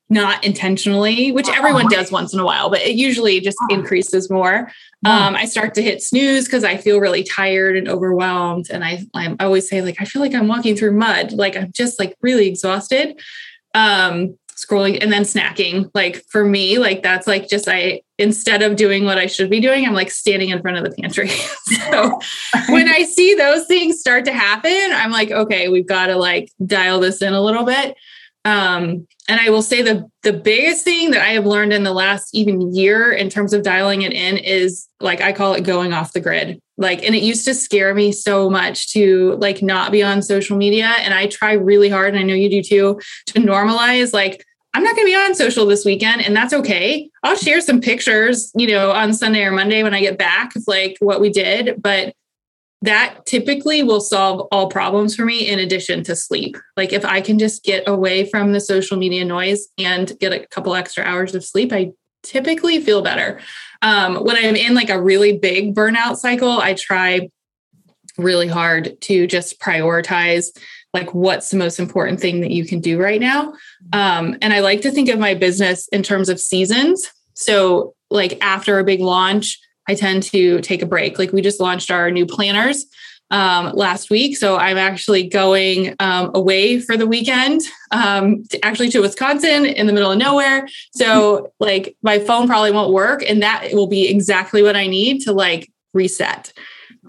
not 0.09 0.44
intentionally, 0.44 1.31
which 1.31 1.50
everyone 1.50 1.88
does 1.89 2.12
once 2.12 2.33
in 2.33 2.39
a 2.39 2.45
while, 2.45 2.69
but 2.69 2.80
it 2.80 2.95
usually 2.95 3.42
just 3.42 3.57
increases 3.69 4.30
more. 4.30 4.71
Um, 5.06 5.36
I 5.36 5.45
start 5.45 5.74
to 5.75 5.81
hit 5.81 6.01
snooze 6.01 6.45
because 6.45 6.63
I 6.63 6.77
feel 6.77 7.00
really 7.00 7.24
tired 7.24 7.77
and 7.77 7.88
overwhelmed. 7.88 8.67
And 8.70 8.84
I, 8.84 9.05
I 9.13 9.36
always 9.39 9.70
say, 9.70 9.82
like, 9.82 9.98
I 10.00 10.05
feel 10.05 10.22
like 10.22 10.34
I'm 10.34 10.48
walking 10.48 10.75
through 10.75 10.93
mud. 10.93 11.34
Like, 11.34 11.55
I'm 11.55 11.72
just 11.72 12.00
like 12.00 12.15
really 12.22 12.48
exhausted. 12.48 13.20
Um, 13.74 14.38
scrolling 14.58 15.01
and 15.01 15.12
then 15.12 15.24
snacking. 15.24 15.89
Like 15.93 16.24
for 16.29 16.43
me, 16.43 16.79
like 16.79 17.03
that's 17.03 17.27
like 17.27 17.48
just 17.48 17.67
I 17.67 18.01
instead 18.17 18.63
of 18.63 18.75
doing 18.75 19.05
what 19.05 19.20
I 19.20 19.27
should 19.27 19.50
be 19.50 19.60
doing, 19.60 19.86
I'm 19.86 19.93
like 19.93 20.10
standing 20.10 20.50
in 20.50 20.62
front 20.62 20.77
of 20.77 20.84
the 20.84 21.00
pantry. 21.00 21.27
so 21.89 22.20
when 22.70 22.89
I 22.89 23.03
see 23.03 23.36
those 23.36 23.67
things 23.67 24.00
start 24.00 24.25
to 24.25 24.34
happen, 24.34 24.91
I'm 24.93 25.12
like, 25.12 25.32
okay, 25.32 25.70
we've 25.70 25.88
got 25.88 26.08
to 26.08 26.15
like 26.15 26.51
dial 26.65 27.00
this 27.00 27.22
in 27.22 27.34
a 27.34 27.41
little 27.41 27.63
bit. 27.63 27.96
Um, 28.48 29.06
and 29.27 29.42
I 29.42 29.50
will 29.50 29.62
say 29.62 29.82
the 29.82 30.10
the 30.24 30.32
biggest 30.32 30.86
thing 30.86 31.12
that 31.12 31.22
I 31.22 31.32
have 31.32 31.46
learned 31.46 31.74
in 31.74 31.84
the 31.84 31.92
last 31.92 32.34
even 32.34 32.74
year 32.74 33.12
in 33.12 33.30
terms 33.30 33.51
of 33.51 33.62
dialing 33.62 34.04
it 34.04 34.13
in 34.13 34.38
is 34.38 34.88
like 35.01 35.20
I 35.20 35.34
call 35.34 35.54
it 35.54 35.66
going 35.66 35.92
off 35.92 36.13
the 36.13 36.22
grid. 36.22 36.62
Like, 36.77 37.04
and 37.04 37.13
it 37.13 37.24
used 37.24 37.44
to 37.46 37.54
scare 37.54 37.94
me 37.94 38.13
so 38.13 38.50
much 38.50 38.94
to 38.94 39.36
like 39.42 39.62
not 39.62 39.92
be 39.92 40.01
on 40.01 40.22
social 40.22 40.56
media. 40.56 40.94
And 41.00 41.13
I 41.13 41.27
try 41.27 41.54
really 41.54 41.89
hard, 41.89 42.13
and 42.13 42.20
I 42.20 42.24
know 42.24 42.36
you 42.36 42.50
do 42.50 42.62
too, 42.62 43.01
to 43.27 43.39
normalize 43.39 44.13
like 44.13 44.46
I'm 44.74 44.84
not 44.84 44.96
going 44.96 45.08
to 45.08 45.12
be 45.12 45.16
on 45.16 45.36
social 45.36 45.66
this 45.66 45.84
weekend, 45.84 46.22
and 46.22 46.34
that's 46.34 46.54
okay. 46.54 47.10
I'll 47.24 47.36
share 47.36 47.60
some 47.60 47.82
pictures, 47.82 48.51
you 48.56 48.68
know, 48.68 48.92
on 48.92 49.13
Sunday 49.13 49.44
or 49.44 49.51
Monday 49.51 49.84
when 49.84 49.94
I 49.94 50.00
get 50.00 50.18
back 50.18 50.56
of 50.56 50.63
like 50.68 50.96
what 51.01 51.20
we 51.20 51.30
did, 51.32 51.82
but 51.82 52.13
that 52.81 53.25
typically 53.25 53.81
will 53.81 54.01
solve 54.01 54.48
all 54.51 54.69
problems 54.69 55.15
for 55.15 55.25
me 55.25 55.48
in 55.48 55.60
addition 55.60 56.03
to 56.03 56.15
sleep. 56.15 56.57
Like 56.75 56.93
if 56.93 57.03
I 57.03 57.22
can 57.22 57.39
just 57.39 57.63
get 57.63 57.88
away 57.88 58.29
from 58.29 58.53
the 58.53 58.60
social 58.60 58.98
media 58.98 59.25
noise 59.25 59.67
and 59.77 60.17
get 60.19 60.34
a 60.34 60.46
couple 60.48 60.75
extra 60.75 61.03
hours 61.03 61.34
of 61.34 61.43
sleep, 61.43 61.74
I 61.74 61.91
typically 62.24 62.79
feel 62.79 63.01
better. 63.01 63.39
Um, 63.81 64.17
when 64.17 64.36
I'm 64.36 64.55
in 64.55 64.75
like 64.75 64.89
a 64.89 65.01
really 65.01 65.38
big 65.38 65.74
burnout 65.74 66.17
cycle, 66.17 66.60
I 66.60 66.74
try 66.75 67.29
really 68.17 68.48
hard 68.48 69.00
to 69.01 69.27
just 69.27 69.60
prioritize 69.60 70.48
like 70.93 71.13
what's 71.13 71.51
the 71.51 71.57
most 71.57 71.79
important 71.79 72.19
thing 72.19 72.41
that 72.41 72.51
you 72.51 72.65
can 72.65 72.79
do 72.79 73.00
right 73.00 73.22
now 73.22 73.53
um, 73.93 74.36
and 74.41 74.53
i 74.53 74.60
like 74.60 74.81
to 74.81 74.89
think 74.89 75.10
of 75.10 75.19
my 75.19 75.36
business 75.36 75.88
in 75.89 76.01
terms 76.01 76.27
of 76.27 76.39
seasons 76.39 77.12
so 77.36 77.93
like 78.10 78.38
after 78.41 78.79
a 78.79 78.84
big 78.84 79.01
launch 79.01 79.60
i 79.88 79.96
tend 79.96 80.24
to 80.24 80.60
take 80.62 80.82
a 80.82 80.86
break 80.86 81.17
like 81.20 81.32
we 81.32 81.41
just 81.41 81.60
launched 81.60 81.91
our 81.91 82.12
new 82.12 82.25
planners 82.25 82.86
um, 83.29 83.74
last 83.74 84.10
week 84.10 84.38
so 84.38 84.58
i'm 84.58 84.77
actually 84.77 85.27
going 85.27 85.96
um, 86.00 86.32
away 86.34 86.79
for 86.79 86.96
the 86.96 87.06
weekend 87.06 87.62
um, 87.91 88.44
to, 88.46 88.65
actually 88.65 88.89
to 88.89 89.01
wisconsin 89.01 89.65
in 89.65 89.88
the 89.88 89.94
middle 89.94 90.12
of 90.12 90.17
nowhere 90.17 90.67
so 90.94 91.51
like 91.60 91.96
my 92.03 92.20
phone 92.20 92.48
probably 92.48 92.72
won't 92.72 92.94
work 92.94 93.24
and 93.27 93.41
that 93.41 93.70
will 93.74 93.88
be 93.88 94.08
exactly 94.08 94.62
what 94.62 94.75
i 94.75 94.88
need 94.88 95.22
to 95.22 95.34
like 95.34 95.70
reset 95.94 96.53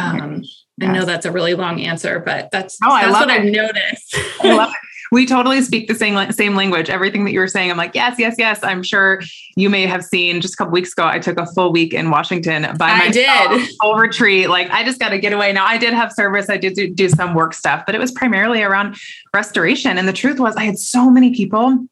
um, 0.00 0.42
I 0.80 0.92
know 0.92 1.04
that's 1.04 1.26
a 1.26 1.32
really 1.32 1.54
long 1.54 1.80
answer, 1.80 2.20
but 2.20 2.50
that's, 2.52 2.78
oh, 2.84 2.96
that's 3.00 3.12
what 3.12 3.30
it. 3.30 3.40
I've 3.40 3.44
noticed. 3.46 4.16
I 4.40 4.54
love 4.54 4.70
it. 4.70 4.87
We 5.12 5.26
totally 5.26 5.62
speak 5.62 5.88
the 5.88 5.94
same 5.94 6.30
same 6.32 6.54
language. 6.54 6.90
Everything 6.90 7.24
that 7.24 7.32
you 7.32 7.40
were 7.40 7.48
saying, 7.48 7.70
I'm 7.70 7.76
like, 7.76 7.94
yes, 7.94 8.16
yes, 8.18 8.34
yes. 8.38 8.62
I'm 8.62 8.82
sure 8.82 9.20
you 9.56 9.70
may 9.70 9.86
have 9.86 10.04
seen 10.04 10.40
just 10.40 10.54
a 10.54 10.56
couple 10.56 10.72
weeks 10.72 10.92
ago. 10.92 11.06
I 11.06 11.18
took 11.18 11.38
a 11.38 11.46
full 11.46 11.72
week 11.72 11.94
in 11.94 12.10
Washington 12.10 12.62
by 12.78 12.96
myself, 12.98 13.16
I 13.16 13.58
did 13.58 13.70
full 13.82 13.94
retreat. 13.94 14.48
Like, 14.48 14.70
I 14.70 14.84
just 14.84 14.98
got 14.98 15.10
to 15.10 15.18
get 15.18 15.32
away. 15.32 15.52
Now, 15.52 15.66
I 15.66 15.78
did 15.78 15.94
have 15.94 16.12
service. 16.12 16.48
I 16.50 16.56
did 16.56 16.74
do, 16.74 16.92
do 16.92 17.08
some 17.08 17.34
work 17.34 17.54
stuff, 17.54 17.84
but 17.86 17.94
it 17.94 17.98
was 17.98 18.12
primarily 18.12 18.62
around 18.62 18.96
restoration. 19.34 19.98
And 19.98 20.06
the 20.06 20.12
truth 20.12 20.38
was, 20.38 20.56
I 20.56 20.64
had 20.64 20.78
so 20.78 21.10
many 21.10 21.34
people 21.34 21.86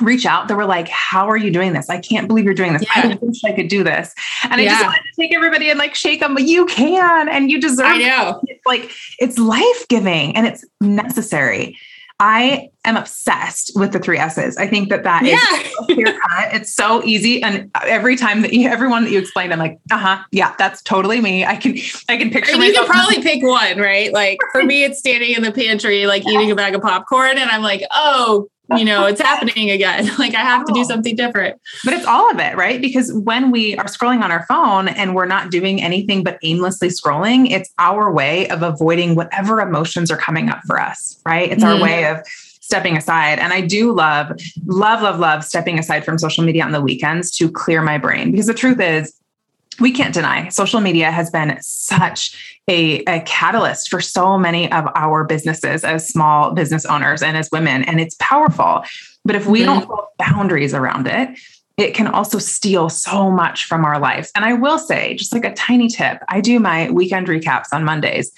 reach 0.00 0.26
out 0.26 0.48
that 0.48 0.56
were 0.56 0.66
like, 0.66 0.88
How 0.88 1.28
are 1.28 1.36
you 1.36 1.50
doing 1.50 1.72
this? 1.72 1.88
I 1.90 1.98
can't 1.98 2.28
believe 2.28 2.44
you're 2.44 2.54
doing 2.54 2.72
this. 2.72 2.82
Yeah. 2.82 3.08
I 3.12 3.18
wish 3.20 3.44
I 3.44 3.52
could 3.52 3.68
do 3.68 3.82
this. 3.82 4.14
And 4.44 4.60
yeah. 4.60 4.68
I 4.68 4.70
just 4.70 4.84
wanted 4.84 5.02
to 5.02 5.20
take 5.20 5.34
everybody 5.34 5.70
and 5.70 5.78
like 5.78 5.94
shake 5.94 6.20
them, 6.20 6.34
but 6.34 6.44
you 6.44 6.66
can 6.66 7.28
and 7.28 7.50
you 7.50 7.60
deserve 7.60 7.86
I 7.86 7.98
know. 7.98 8.40
It. 8.46 8.60
Like 8.66 8.90
it's 9.18 9.38
life 9.38 9.88
giving 9.88 10.36
and 10.36 10.46
it's 10.46 10.64
necessary. 10.80 11.76
I 12.20 12.70
am 12.84 12.96
obsessed 12.96 13.72
with 13.76 13.92
the 13.92 14.00
three 14.00 14.18
S's. 14.18 14.56
I 14.56 14.66
think 14.66 14.88
that 14.88 15.04
that 15.04 15.24
yeah. 15.24 15.36
is 15.60 15.74
clear 15.76 16.18
cut. 16.28 16.52
It's 16.52 16.74
so 16.74 17.04
easy, 17.04 17.42
and 17.42 17.70
every 17.82 18.16
time 18.16 18.42
that 18.42 18.52
you, 18.52 18.68
everyone 18.68 19.04
that 19.04 19.10
you 19.12 19.18
explain, 19.18 19.52
I'm 19.52 19.58
like, 19.58 19.78
uh 19.92 19.98
huh, 19.98 20.24
yeah, 20.32 20.54
that's 20.58 20.82
totally 20.82 21.20
me. 21.20 21.44
I 21.44 21.54
can, 21.56 21.76
I 22.08 22.16
can 22.16 22.30
picture. 22.30 22.54
And 22.54 22.62
you 22.62 22.72
can 22.72 22.86
probably 22.86 23.22
pick 23.22 23.42
one, 23.42 23.78
right? 23.78 24.12
Like 24.12 24.38
for 24.50 24.64
me, 24.64 24.84
it's 24.84 24.98
standing 24.98 25.32
in 25.34 25.42
the 25.42 25.52
pantry, 25.52 26.06
like 26.06 26.24
yeah. 26.24 26.32
eating 26.32 26.50
a 26.50 26.56
bag 26.56 26.74
of 26.74 26.82
popcorn, 26.82 27.38
and 27.38 27.50
I'm 27.50 27.62
like, 27.62 27.82
oh 27.92 28.48
you 28.76 28.84
know, 28.84 29.06
it's 29.06 29.20
happening 29.20 29.70
again. 29.70 30.10
Like 30.18 30.34
I 30.34 30.40
have 30.40 30.66
to 30.66 30.72
do 30.72 30.82
something 30.84 31.14
different. 31.14 31.60
But 31.84 31.94
it's 31.94 32.04
all 32.04 32.30
of 32.30 32.40
it, 32.40 32.56
right? 32.56 32.80
Because 32.80 33.12
when 33.12 33.52
we 33.52 33.76
are 33.76 33.84
scrolling 33.84 34.20
on 34.20 34.32
our 34.32 34.44
phone 34.46 34.88
and 34.88 35.14
we're 35.14 35.26
not 35.26 35.50
doing 35.50 35.80
anything 35.80 36.24
but 36.24 36.38
aimlessly 36.42 36.88
scrolling, 36.88 37.50
it's 37.50 37.72
our 37.78 38.12
way 38.12 38.48
of 38.48 38.62
avoiding 38.62 39.14
whatever 39.14 39.60
emotions 39.60 40.10
are 40.10 40.16
coming 40.16 40.48
up 40.48 40.60
for 40.66 40.80
us, 40.80 41.20
right? 41.24 41.52
It's 41.52 41.62
mm. 41.62 41.76
our 41.76 41.80
way 41.80 42.06
of 42.06 42.18
stepping 42.60 42.96
aside. 42.96 43.38
And 43.38 43.52
I 43.52 43.60
do 43.60 43.92
love, 43.92 44.32
love, 44.66 45.02
love, 45.02 45.18
love 45.18 45.44
stepping 45.44 45.78
aside 45.78 46.04
from 46.04 46.18
social 46.18 46.44
media 46.44 46.64
on 46.64 46.72
the 46.72 46.82
weekends 46.82 47.30
to 47.36 47.50
clear 47.50 47.80
my 47.80 47.96
brain. 47.96 48.30
Because 48.30 48.46
the 48.46 48.54
truth 48.54 48.80
is, 48.80 49.17
we 49.80 49.92
can't 49.92 50.14
deny 50.14 50.48
social 50.48 50.80
media 50.80 51.10
has 51.10 51.30
been 51.30 51.56
such 51.60 52.60
a, 52.68 53.02
a, 53.04 53.20
catalyst 53.20 53.88
for 53.88 54.00
so 54.00 54.38
many 54.38 54.70
of 54.72 54.86
our 54.94 55.24
businesses 55.24 55.84
as 55.84 56.08
small 56.08 56.52
business 56.52 56.84
owners 56.84 57.22
and 57.22 57.36
as 57.36 57.48
women, 57.50 57.82
and 57.84 58.00
it's 58.00 58.16
powerful. 58.18 58.84
But 59.24 59.36
if 59.36 59.46
we 59.46 59.60
mm-hmm. 59.60 59.80
don't 59.80 59.88
put 59.88 60.04
boundaries 60.18 60.74
around 60.74 61.06
it, 61.06 61.38
it 61.78 61.94
can 61.94 62.08
also 62.08 62.38
steal 62.38 62.88
so 62.88 63.30
much 63.30 63.64
from 63.64 63.84
our 63.84 63.98
lives. 63.98 64.32
And 64.34 64.44
I 64.44 64.52
will 64.52 64.78
say, 64.78 65.14
just 65.14 65.32
like 65.32 65.44
a 65.44 65.54
tiny 65.54 65.88
tip, 65.88 66.18
I 66.28 66.40
do 66.40 66.58
my 66.58 66.90
weekend 66.90 67.28
recaps 67.28 67.66
on 67.72 67.84
Mondays. 67.84 68.32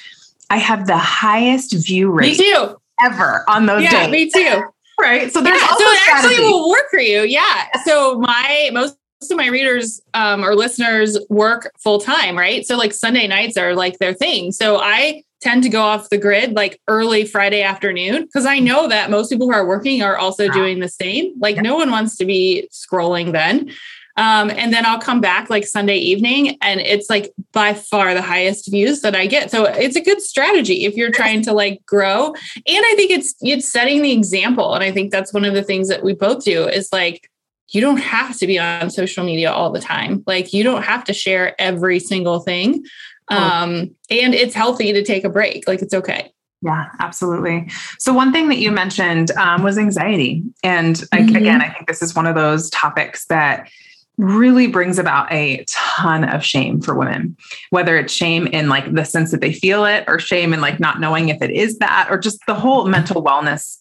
I 0.51 0.59
have 0.59 0.87
the 0.87 0.99
highest 0.99 1.75
view 1.75 2.11
rate 2.11 2.39
me 2.39 2.53
too. 2.53 2.77
ever 3.03 3.45
on 3.49 3.67
those 3.67 3.83
yeah, 3.83 4.07
days. 4.07 4.11
Me 4.11 4.31
too. 4.31 4.65
right. 5.01 5.33
So 5.33 5.41
there's 5.41 5.61
yeah, 5.61 5.69
so 5.69 5.85
it 5.85 6.09
actually 6.09 6.41
will 6.41 6.69
work 6.69 6.91
for 6.91 7.01
you. 7.01 7.23
Yeah. 7.23 7.67
So 7.85 8.19
my 8.19 8.71
most 8.73 8.97
of 9.29 9.37
my 9.37 9.49
readers 9.49 10.01
um, 10.15 10.43
or 10.43 10.55
listeners 10.55 11.19
work 11.29 11.73
full 11.79 12.01
time, 12.01 12.39
right? 12.39 12.65
So 12.65 12.77
like 12.77 12.95
Sunday 12.95 13.27
nights 13.27 13.59
are 13.59 13.75
like 13.75 13.99
their 13.99 14.15
thing. 14.15 14.51
So 14.53 14.79
I 14.79 15.25
tend 15.43 15.63
to 15.63 15.69
go 15.69 15.83
off 15.83 16.11
the 16.11 16.19
grid 16.19 16.55
like 16.55 16.81
early 16.89 17.25
Friday 17.25 17.63
afternoon 17.63 18.23
because 18.23 18.47
I 18.47 18.59
know 18.59 18.89
that 18.89 19.11
most 19.11 19.31
people 19.31 19.47
who 19.47 19.53
are 19.53 19.67
working 19.67 20.03
are 20.03 20.17
also 20.17 20.47
wow. 20.47 20.55
doing 20.55 20.81
the 20.81 20.89
same. 20.89 21.35
Like 21.39 21.57
yeah. 21.57 21.63
no 21.63 21.75
one 21.75 21.91
wants 21.91 22.17
to 22.17 22.25
be 22.25 22.69
scrolling 22.73 23.33
then. 23.33 23.71
Um, 24.17 24.51
and 24.51 24.73
then 24.73 24.85
I'll 24.85 24.99
come 24.99 25.21
back 25.21 25.49
like 25.49 25.67
Sunday 25.67 25.97
evening, 25.97 26.59
and 26.61 26.81
it's 26.81 27.09
like 27.09 27.33
by 27.53 27.73
far 27.73 28.13
the 28.13 28.21
highest 28.21 28.71
views 28.71 29.01
that 29.01 29.15
I 29.15 29.27
get. 29.27 29.51
So 29.51 29.65
it's 29.65 29.97
a 29.97 30.03
good 30.03 30.21
strategy 30.21 30.85
if 30.85 30.95
you're 30.95 31.13
trying 31.13 31.41
to 31.43 31.53
like 31.53 31.87
grow. 31.87 32.27
And 32.27 32.35
I 32.67 32.95
think 32.97 33.13
it's 33.13 33.35
it's 33.41 33.71
setting 33.71 34.03
the 34.03 34.13
example. 34.13 34.75
And 34.75 34.85
I 34.85 34.93
think 34.93 35.11
that's 35.11 35.33
one 35.33 35.45
of 35.45 35.55
the 35.55 35.63
things 35.63 35.89
that 35.89 36.03
we 36.03 36.13
both 36.13 36.45
do 36.45 36.69
is 36.69 36.93
like 36.93 37.31
you 37.71 37.81
don't 37.81 37.99
have 37.99 38.37
to 38.39 38.47
be 38.47 38.59
on 38.59 38.91
social 38.91 39.25
media 39.25 39.53
all 39.53 39.71
the 39.71 39.81
time. 39.81 40.23
Like 40.27 40.53
you 40.53 40.63
don't 40.63 40.83
have 40.83 41.05
to 41.05 41.13
share 41.13 41.61
every 41.61 42.01
single 42.01 42.41
thing. 42.41 42.85
Um, 43.29 43.95
and 44.11 44.35
it's 44.35 44.55
healthy 44.55 44.93
to 44.93 45.05
take 45.05 45.25
a 45.25 45.29
break. 45.29 45.69
Like 45.69 45.83
it's 45.83 45.95
okay. 45.95 46.33
Yeah, 46.63 46.89
absolutely. 46.99 47.71
So, 47.99 48.13
one 48.13 48.33
thing 48.33 48.49
that 48.49 48.59
you 48.59 48.71
mentioned 48.71 49.31
um, 49.33 49.63
was 49.63 49.79
anxiety. 49.79 50.43
And 50.63 50.97
mm-hmm. 50.97 51.37
again, 51.37 51.63
I 51.63 51.71
think 51.71 51.89
this 51.89 52.03
is 52.03 52.15
one 52.15 52.27
of 52.27 52.35
those 52.35 52.69
topics 52.71 53.25
that 53.27 53.71
really 54.19 54.67
brings 54.67 54.99
about 54.99 55.33
a 55.33 55.65
ton 55.67 56.25
of 56.25 56.45
shame 56.45 56.83
for 56.83 56.95
women, 56.95 57.35
whether 57.71 57.97
it's 57.97 58.13
shame 58.13 58.47
in 58.49 58.69
like 58.69 58.93
the 58.93 59.05
sense 59.05 59.31
that 59.31 59.41
they 59.41 59.53
feel 59.53 59.87
it 59.87 60.05
or 60.07 60.19
shame 60.19 60.53
in 60.53 60.61
like 60.61 60.79
not 60.79 61.01
knowing 61.01 61.31
if 61.31 61.41
it 61.41 61.51
is 61.51 61.79
that 61.79 62.09
or 62.11 62.19
just 62.19 62.39
the 62.47 62.55
whole 62.55 62.85
mental 62.87 63.25
wellness 63.25 63.79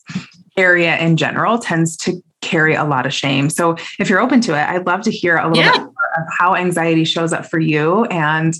area 0.55 0.97
in 0.97 1.17
general 1.17 1.57
tends 1.57 1.97
to 1.97 2.23
carry 2.41 2.73
a 2.73 2.83
lot 2.83 3.05
of 3.05 3.13
shame. 3.13 3.49
So 3.49 3.75
if 3.99 4.09
you're 4.09 4.21
open 4.21 4.41
to 4.41 4.53
it, 4.53 4.69
I'd 4.69 4.85
love 4.85 5.01
to 5.01 5.11
hear 5.11 5.37
a 5.37 5.47
little 5.47 5.63
yeah. 5.63 5.71
bit 5.71 5.81
more 5.81 5.93
of 6.17 6.23
how 6.37 6.55
anxiety 6.55 7.05
shows 7.05 7.33
up 7.33 7.45
for 7.45 7.59
you 7.59 8.05
and 8.05 8.53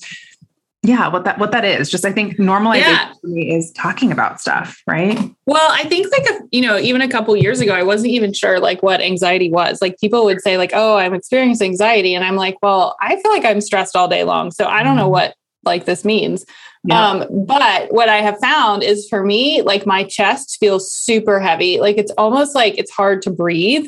yeah, 0.82 1.10
what 1.10 1.26
that 1.26 1.38
what 1.40 1.52
that 1.52 1.66
is. 1.66 1.90
Just 1.90 2.06
I 2.06 2.14
think 2.14 2.38
normalization 2.38 3.12
yeah. 3.24 3.58
is 3.58 3.72
talking 3.74 4.14
about 4.14 4.40
stuff, 4.40 4.82
right? 4.88 5.18
Well, 5.46 5.72
I 5.72 5.84
think 5.84 6.08
like 6.10 6.26
a, 6.30 6.40
you 6.52 6.62
know, 6.62 6.78
even 6.78 7.02
a 7.02 7.10
couple 7.10 7.36
years 7.36 7.60
ago, 7.60 7.74
I 7.74 7.84
wasn't 7.84 8.12
even 8.12 8.32
sure 8.32 8.62
like 8.62 8.82
what 8.82 9.02
anxiety 9.02 9.52
was. 9.52 9.82
Like 9.82 10.00
people 10.00 10.24
would 10.24 10.40
say 10.42 10.58
like, 10.58 10.72
"Oh, 10.74 10.96
I'm 10.96 11.14
experiencing 11.14 11.72
anxiety," 11.72 12.16
and 12.16 12.24
I'm 12.24 12.38
like, 12.38 12.58
"Well, 12.62 12.96
I 13.02 13.22
feel 13.22 13.32
like 13.32 13.44
I'm 13.44 13.60
stressed 13.60 13.98
all 13.98 14.08
day 14.08 14.24
long, 14.24 14.52
so 14.52 14.68
I 14.68 14.84
don't 14.84 14.96
know 14.96 15.04
mm-hmm. 15.04 15.12
what 15.12 15.36
like 15.64 15.86
this 15.86 16.06
means." 16.06 16.46
Yeah. 16.86 17.10
Um, 17.10 17.46
but 17.46 17.92
what 17.94 18.10
I 18.10 18.18
have 18.18 18.40
found 18.40 18.84
is 18.84 19.08
for 19.10 19.24
me, 19.24 19.62
like 19.62 19.86
my 19.86 20.04
chest 20.04 20.58
feels 20.60 20.94
super 20.94 21.40
heavy. 21.40 21.80
Like 21.80 21.98
it's 21.98 22.12
almost 22.18 22.56
like 22.56 22.78
it's 22.78 22.92
hard 22.92 23.22
to 23.24 23.32
breathe. 23.32 23.88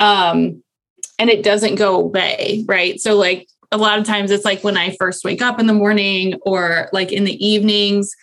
Um, 0.00 0.62
and 1.18 1.30
it 1.30 1.42
doesn't 1.42 1.76
go 1.76 1.96
away. 1.96 2.64
Right. 2.66 3.00
So 3.00 3.16
like 3.16 3.48
a 3.72 3.78
lot 3.78 3.98
of 3.98 4.04
times 4.04 4.30
it's 4.30 4.44
like 4.44 4.62
when 4.62 4.76
I 4.76 4.94
first 4.98 5.24
wake 5.24 5.42
up 5.42 5.58
in 5.58 5.66
the 5.66 5.72
morning 5.72 6.34
or 6.42 6.88
like 6.92 7.10
in 7.10 7.24
the 7.24 7.46
evenings. 7.46 8.14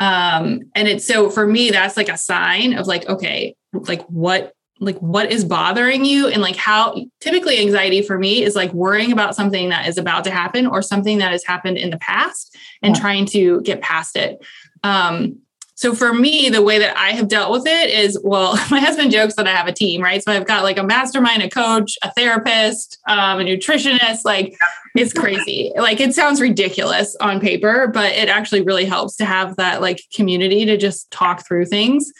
Um, 0.00 0.62
and 0.74 0.88
it's 0.88 1.06
so 1.06 1.28
for 1.28 1.46
me, 1.46 1.70
that's 1.70 1.96
like 1.96 2.08
a 2.08 2.16
sign 2.16 2.72
of 2.72 2.86
like, 2.86 3.06
okay, 3.08 3.54
like 3.72 4.02
what 4.04 4.54
like 4.80 4.98
what 4.98 5.30
is 5.30 5.44
bothering 5.44 6.04
you? 6.04 6.28
And 6.28 6.42
like 6.42 6.56
how 6.56 6.96
typically 7.20 7.58
anxiety 7.58 8.02
for 8.02 8.18
me 8.18 8.42
is 8.42 8.54
like 8.54 8.72
worrying 8.72 9.12
about 9.12 9.34
something 9.34 9.68
that 9.70 9.88
is 9.88 9.98
about 9.98 10.24
to 10.24 10.30
happen 10.30 10.66
or 10.66 10.82
something 10.82 11.18
that 11.18 11.32
has 11.32 11.44
happened 11.44 11.78
in 11.78 11.90
the 11.90 11.98
past 11.98 12.56
and 12.82 12.94
yeah. 12.94 13.00
trying 13.00 13.26
to 13.26 13.60
get 13.62 13.80
past 13.80 14.16
it. 14.16 14.38
Um 14.82 15.40
so 15.74 15.94
for 15.94 16.12
me 16.12 16.48
the 16.48 16.60
way 16.60 16.80
that 16.80 16.96
i 16.96 17.10
have 17.10 17.28
dealt 17.28 17.52
with 17.52 17.64
it 17.64 17.90
is 17.90 18.20
well 18.24 18.54
my 18.70 18.80
husband 18.80 19.12
jokes 19.12 19.36
that 19.36 19.46
i 19.46 19.52
have 19.52 19.68
a 19.68 19.72
team 19.72 20.02
right? 20.02 20.22
So 20.22 20.32
i've 20.32 20.46
got 20.46 20.64
like 20.64 20.76
a 20.76 20.82
mastermind 20.82 21.42
a 21.42 21.48
coach 21.48 21.96
a 22.02 22.12
therapist 22.12 22.98
um, 23.08 23.40
a 23.40 23.44
nutritionist 23.44 24.24
like 24.24 24.56
it's 24.96 25.12
crazy. 25.12 25.70
Like 25.76 26.00
it 26.00 26.12
sounds 26.14 26.40
ridiculous 26.40 27.14
on 27.20 27.38
paper 27.40 27.86
but 27.86 28.12
it 28.12 28.28
actually 28.28 28.62
really 28.62 28.84
helps 28.84 29.16
to 29.16 29.24
have 29.24 29.54
that 29.56 29.80
like 29.80 30.02
community 30.12 30.64
to 30.64 30.76
just 30.76 31.10
talk 31.12 31.46
through 31.46 31.66
things 31.66 32.12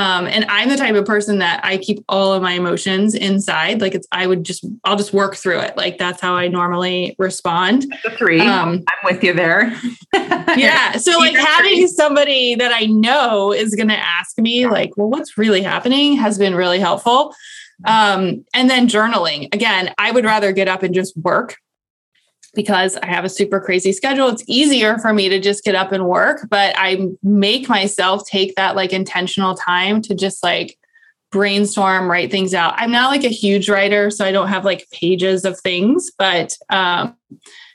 um, 0.00 0.26
and 0.28 0.46
I'm 0.48 0.70
the 0.70 0.78
type 0.78 0.94
of 0.94 1.04
person 1.04 1.40
that 1.40 1.60
I 1.62 1.76
keep 1.76 2.02
all 2.08 2.32
of 2.32 2.40
my 2.40 2.52
emotions 2.52 3.14
inside. 3.14 3.82
Like 3.82 3.94
it's, 3.94 4.08
I 4.10 4.26
would 4.26 4.44
just, 4.44 4.64
I'll 4.82 4.96
just 4.96 5.12
work 5.12 5.36
through 5.36 5.58
it. 5.58 5.76
Like 5.76 5.98
that's 5.98 6.22
how 6.22 6.34
I 6.34 6.48
normally 6.48 7.14
respond. 7.18 7.82
The 8.02 8.10
three. 8.12 8.40
Um, 8.40 8.82
I'm 8.88 9.12
with 9.12 9.22
you 9.22 9.34
there. 9.34 9.78
yeah. 10.14 10.92
So 10.92 11.18
like 11.18 11.36
having 11.36 11.86
somebody 11.86 12.54
that 12.54 12.72
I 12.72 12.86
know 12.86 13.52
is 13.52 13.74
going 13.74 13.88
to 13.88 13.98
ask 13.98 14.38
me 14.38 14.66
like, 14.66 14.96
well, 14.96 15.10
what's 15.10 15.36
really 15.36 15.60
happening 15.60 16.16
has 16.16 16.38
been 16.38 16.54
really 16.54 16.80
helpful. 16.80 17.34
Um, 17.84 18.46
and 18.54 18.70
then 18.70 18.88
journaling 18.88 19.54
again, 19.54 19.92
I 19.98 20.12
would 20.12 20.24
rather 20.24 20.52
get 20.52 20.66
up 20.66 20.82
and 20.82 20.94
just 20.94 21.14
work 21.14 21.58
because 22.54 22.96
I 22.96 23.06
have 23.06 23.24
a 23.24 23.28
super 23.28 23.60
crazy 23.60 23.92
schedule. 23.92 24.28
It's 24.28 24.44
easier 24.46 24.98
for 24.98 25.12
me 25.12 25.28
to 25.28 25.40
just 25.40 25.64
get 25.64 25.74
up 25.74 25.92
and 25.92 26.06
work, 26.06 26.46
but 26.50 26.74
I 26.76 27.08
make 27.22 27.68
myself 27.68 28.26
take 28.26 28.54
that 28.56 28.76
like 28.76 28.92
intentional 28.92 29.54
time 29.54 30.02
to 30.02 30.14
just 30.14 30.42
like 30.42 30.78
brainstorm, 31.30 32.10
write 32.10 32.30
things 32.30 32.54
out. 32.54 32.74
I'm 32.76 32.90
not 32.90 33.10
like 33.10 33.24
a 33.24 33.28
huge 33.28 33.68
writer, 33.68 34.10
so 34.10 34.24
I 34.24 34.32
don't 34.32 34.48
have 34.48 34.64
like 34.64 34.88
pages 34.90 35.44
of 35.44 35.58
things, 35.60 36.10
but 36.18 36.56
um, 36.70 37.16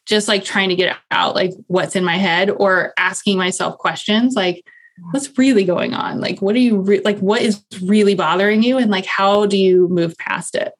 just 0.06 0.28
like 0.28 0.44
trying 0.44 0.70
to 0.70 0.76
get 0.76 0.98
out 1.12 1.36
like 1.36 1.52
what's 1.68 1.96
in 1.96 2.04
my 2.04 2.18
head 2.18 2.50
or 2.50 2.94
asking 2.98 3.38
myself 3.38 3.78
questions 3.78 4.36
like, 4.36 4.66
what's 5.12 5.38
really 5.38 5.66
going 5.66 5.94
on? 5.94 6.20
Like, 6.20 6.42
what 6.42 6.56
are 6.56 6.60
you 6.60 6.80
re- 6.80 7.02
like? 7.04 7.20
What 7.20 7.42
is 7.42 7.64
really 7.82 8.16
bothering 8.16 8.64
you? 8.64 8.78
And 8.78 8.92
like, 8.92 9.06
how 9.06 9.46
do 9.46 9.58
you 9.58 9.88
move 9.90 10.18
past 10.18 10.56
it? 10.56 10.74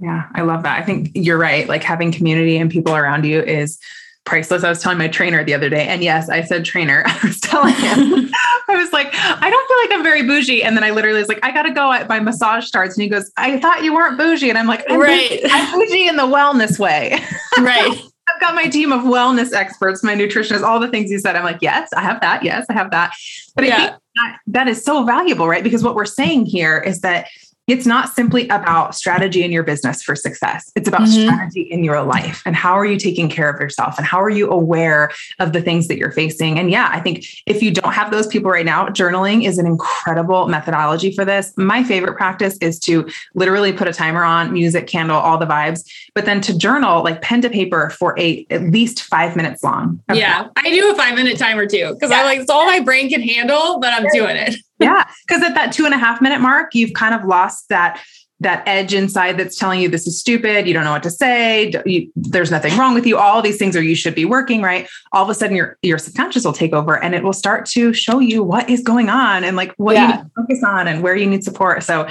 Yeah, 0.00 0.28
I 0.34 0.42
love 0.42 0.62
that. 0.62 0.78
I 0.80 0.82
think 0.82 1.10
you're 1.14 1.38
right. 1.38 1.68
Like 1.68 1.82
having 1.82 2.10
community 2.10 2.56
and 2.56 2.70
people 2.70 2.96
around 2.96 3.26
you 3.26 3.42
is 3.42 3.78
priceless. 4.24 4.64
I 4.64 4.68
was 4.68 4.80
telling 4.80 4.98
my 4.98 5.08
trainer 5.08 5.44
the 5.44 5.54
other 5.54 5.68
day, 5.68 5.86
and 5.86 6.02
yes, 6.02 6.28
I 6.28 6.42
said 6.42 6.64
trainer. 6.64 7.02
I 7.06 7.18
was 7.22 7.38
telling 7.40 7.74
him, 7.74 8.30
I 8.68 8.76
was 8.76 8.92
like, 8.92 9.08
I 9.12 9.50
don't 9.50 9.68
feel 9.68 9.76
like 9.82 9.98
I'm 9.98 10.02
very 10.04 10.22
bougie. 10.22 10.62
And 10.62 10.76
then 10.76 10.84
I 10.84 10.90
literally 10.90 11.18
was 11.18 11.28
like, 11.28 11.40
I 11.42 11.52
got 11.52 11.62
to 11.62 11.72
go 11.72 11.92
at 11.92 12.08
my 12.08 12.20
massage 12.20 12.66
starts. 12.66 12.96
And 12.96 13.02
he 13.02 13.08
goes, 13.08 13.30
I 13.36 13.58
thought 13.58 13.82
you 13.82 13.92
weren't 13.92 14.16
bougie. 14.16 14.48
And 14.48 14.56
I'm 14.56 14.66
like, 14.66 14.84
I'm 14.88 15.00
right. 15.00 15.28
Bougie. 15.28 15.48
I'm 15.50 15.78
bougie 15.78 16.08
in 16.08 16.16
the 16.16 16.22
wellness 16.22 16.78
way. 16.78 17.20
Right. 17.58 17.92
I've 17.92 18.40
got 18.40 18.54
my 18.54 18.68
team 18.68 18.92
of 18.92 19.02
wellness 19.02 19.52
experts, 19.52 20.02
my 20.04 20.14
nutritionists, 20.14 20.62
all 20.62 20.78
the 20.78 20.88
things 20.88 21.10
you 21.10 21.18
said. 21.18 21.36
I'm 21.36 21.42
like, 21.42 21.58
yes, 21.60 21.90
I 21.94 22.00
have 22.00 22.20
that. 22.20 22.42
Yes, 22.42 22.64
I 22.70 22.74
have 22.74 22.90
that. 22.92 23.12
But 23.54 23.66
yeah. 23.66 23.74
I 23.74 23.78
think 23.78 23.96
that, 24.14 24.38
that 24.46 24.68
is 24.68 24.82
so 24.82 25.04
valuable, 25.04 25.46
right? 25.48 25.64
Because 25.64 25.82
what 25.82 25.94
we're 25.94 26.06
saying 26.06 26.46
here 26.46 26.78
is 26.78 27.00
that 27.00 27.26
it's 27.70 27.86
not 27.86 28.14
simply 28.14 28.48
about 28.48 28.94
strategy 28.94 29.44
in 29.44 29.52
your 29.52 29.62
business 29.62 30.02
for 30.02 30.16
success. 30.16 30.72
It's 30.74 30.88
about 30.88 31.02
mm-hmm. 31.02 31.28
strategy 31.28 31.62
in 31.62 31.84
your 31.84 32.02
life 32.02 32.42
and 32.44 32.56
how 32.56 32.72
are 32.72 32.84
you 32.84 32.98
taking 32.98 33.28
care 33.28 33.48
of 33.48 33.60
yourself 33.60 33.96
and 33.96 34.06
how 34.06 34.20
are 34.20 34.30
you 34.30 34.50
aware 34.50 35.10
of 35.38 35.52
the 35.52 35.62
things 35.62 35.88
that 35.88 35.96
you're 35.96 36.10
facing. 36.10 36.58
And 36.58 36.70
yeah, 36.70 36.88
I 36.92 37.00
think 37.00 37.24
if 37.46 37.62
you 37.62 37.70
don't 37.70 37.92
have 37.92 38.10
those 38.10 38.26
people 38.26 38.50
right 38.50 38.66
now, 38.66 38.88
journaling 38.88 39.44
is 39.44 39.58
an 39.58 39.66
incredible 39.66 40.48
methodology 40.48 41.12
for 41.14 41.24
this. 41.24 41.52
My 41.56 41.84
favorite 41.84 42.16
practice 42.16 42.58
is 42.58 42.78
to 42.80 43.08
literally 43.34 43.72
put 43.72 43.86
a 43.86 43.92
timer 43.92 44.24
on, 44.24 44.52
music, 44.52 44.86
candle, 44.86 45.16
all 45.16 45.38
the 45.38 45.46
vibes, 45.46 45.88
but 46.14 46.24
then 46.24 46.40
to 46.42 46.56
journal 46.56 47.04
like 47.04 47.22
pen 47.22 47.40
to 47.42 47.50
paper 47.50 47.90
for 47.90 48.18
a 48.18 48.46
at 48.50 48.62
least 48.62 49.02
five 49.02 49.36
minutes 49.36 49.62
long. 49.62 50.02
Okay. 50.10 50.20
Yeah, 50.20 50.48
I 50.56 50.70
do 50.70 50.90
a 50.90 50.94
five 50.94 51.14
minute 51.14 51.38
timer 51.38 51.66
too 51.66 51.94
because 51.94 52.10
yeah. 52.10 52.20
I 52.20 52.24
like 52.24 52.40
it's 52.40 52.50
all 52.50 52.66
my 52.66 52.80
brain 52.80 53.08
can 53.08 53.22
handle, 53.22 53.78
but 53.78 53.92
I'm 53.92 54.06
doing 54.12 54.36
it 54.36 54.56
yeah. 54.80 55.04
Cause 55.28 55.42
at 55.42 55.54
that 55.54 55.72
two 55.72 55.84
and 55.84 55.94
a 55.94 55.98
half 55.98 56.20
minute 56.20 56.40
mark, 56.40 56.74
you've 56.74 56.94
kind 56.94 57.14
of 57.14 57.24
lost 57.24 57.68
that 57.68 58.00
that 58.40 58.66
edge 58.66 58.94
inside 58.94 59.36
that's 59.38 59.56
telling 59.56 59.80
you 59.80 59.88
this 59.88 60.06
is 60.06 60.18
stupid 60.18 60.66
you 60.66 60.72
don't 60.72 60.84
know 60.84 60.92
what 60.92 61.02
to 61.02 61.10
say 61.10 61.70
you, 61.84 62.10
there's 62.16 62.50
nothing 62.50 62.76
wrong 62.78 62.94
with 62.94 63.06
you 63.06 63.16
all 63.16 63.42
these 63.42 63.58
things 63.58 63.76
are 63.76 63.82
you 63.82 63.94
should 63.94 64.14
be 64.14 64.24
working 64.24 64.62
right 64.62 64.88
all 65.12 65.22
of 65.22 65.28
a 65.28 65.34
sudden 65.34 65.54
your 65.54 65.76
your 65.82 65.98
subconscious 65.98 66.44
will 66.44 66.52
take 66.52 66.72
over 66.72 67.02
and 67.02 67.14
it 67.14 67.22
will 67.22 67.34
start 67.34 67.66
to 67.66 67.92
show 67.92 68.18
you 68.18 68.42
what 68.42 68.68
is 68.68 68.82
going 68.82 69.10
on 69.10 69.44
and 69.44 69.56
like 69.56 69.72
what 69.76 69.94
yeah. 69.94 70.02
you 70.02 70.14
need 70.14 70.22
to 70.22 70.30
focus 70.36 70.64
on 70.64 70.88
and 70.88 71.02
where 71.02 71.14
you 71.14 71.26
need 71.26 71.44
support 71.44 71.82
so 71.82 72.08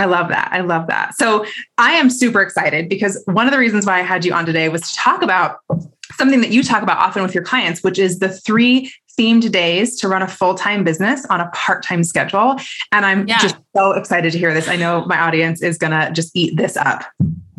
I 0.00 0.04
love 0.04 0.28
that. 0.28 0.48
I 0.52 0.60
love 0.60 0.86
that. 0.86 1.16
So 1.16 1.44
I 1.76 1.94
am 1.94 2.08
super 2.08 2.40
excited 2.40 2.88
because 2.88 3.20
one 3.26 3.46
of 3.46 3.52
the 3.52 3.58
reasons 3.58 3.84
why 3.84 3.98
I 3.98 4.02
had 4.02 4.24
you 4.24 4.32
on 4.32 4.46
today 4.46 4.68
was 4.68 4.82
to 4.82 4.94
talk 4.94 5.22
about 5.22 5.58
something 6.12 6.40
that 6.40 6.50
you 6.50 6.62
talk 6.62 6.84
about 6.84 6.98
often 6.98 7.22
with 7.24 7.34
your 7.34 7.42
clients, 7.42 7.82
which 7.82 7.98
is 7.98 8.20
the 8.20 8.28
three 8.28 8.92
themed 9.18 9.50
days 9.50 9.96
to 9.96 10.08
run 10.08 10.22
a 10.22 10.28
full 10.28 10.54
time 10.54 10.84
business 10.84 11.26
on 11.26 11.40
a 11.40 11.48
part 11.48 11.82
time 11.82 12.04
schedule. 12.04 12.56
And 12.92 13.04
I'm 13.04 13.26
yeah. 13.26 13.38
just 13.38 13.56
so 13.76 13.92
excited 13.92 14.32
to 14.32 14.38
hear 14.38 14.54
this. 14.54 14.68
I 14.68 14.76
know 14.76 15.04
my 15.06 15.18
audience 15.18 15.62
is 15.62 15.76
going 15.76 15.90
to 15.90 16.10
just 16.12 16.34
eat 16.36 16.56
this 16.56 16.76
up. 16.76 17.04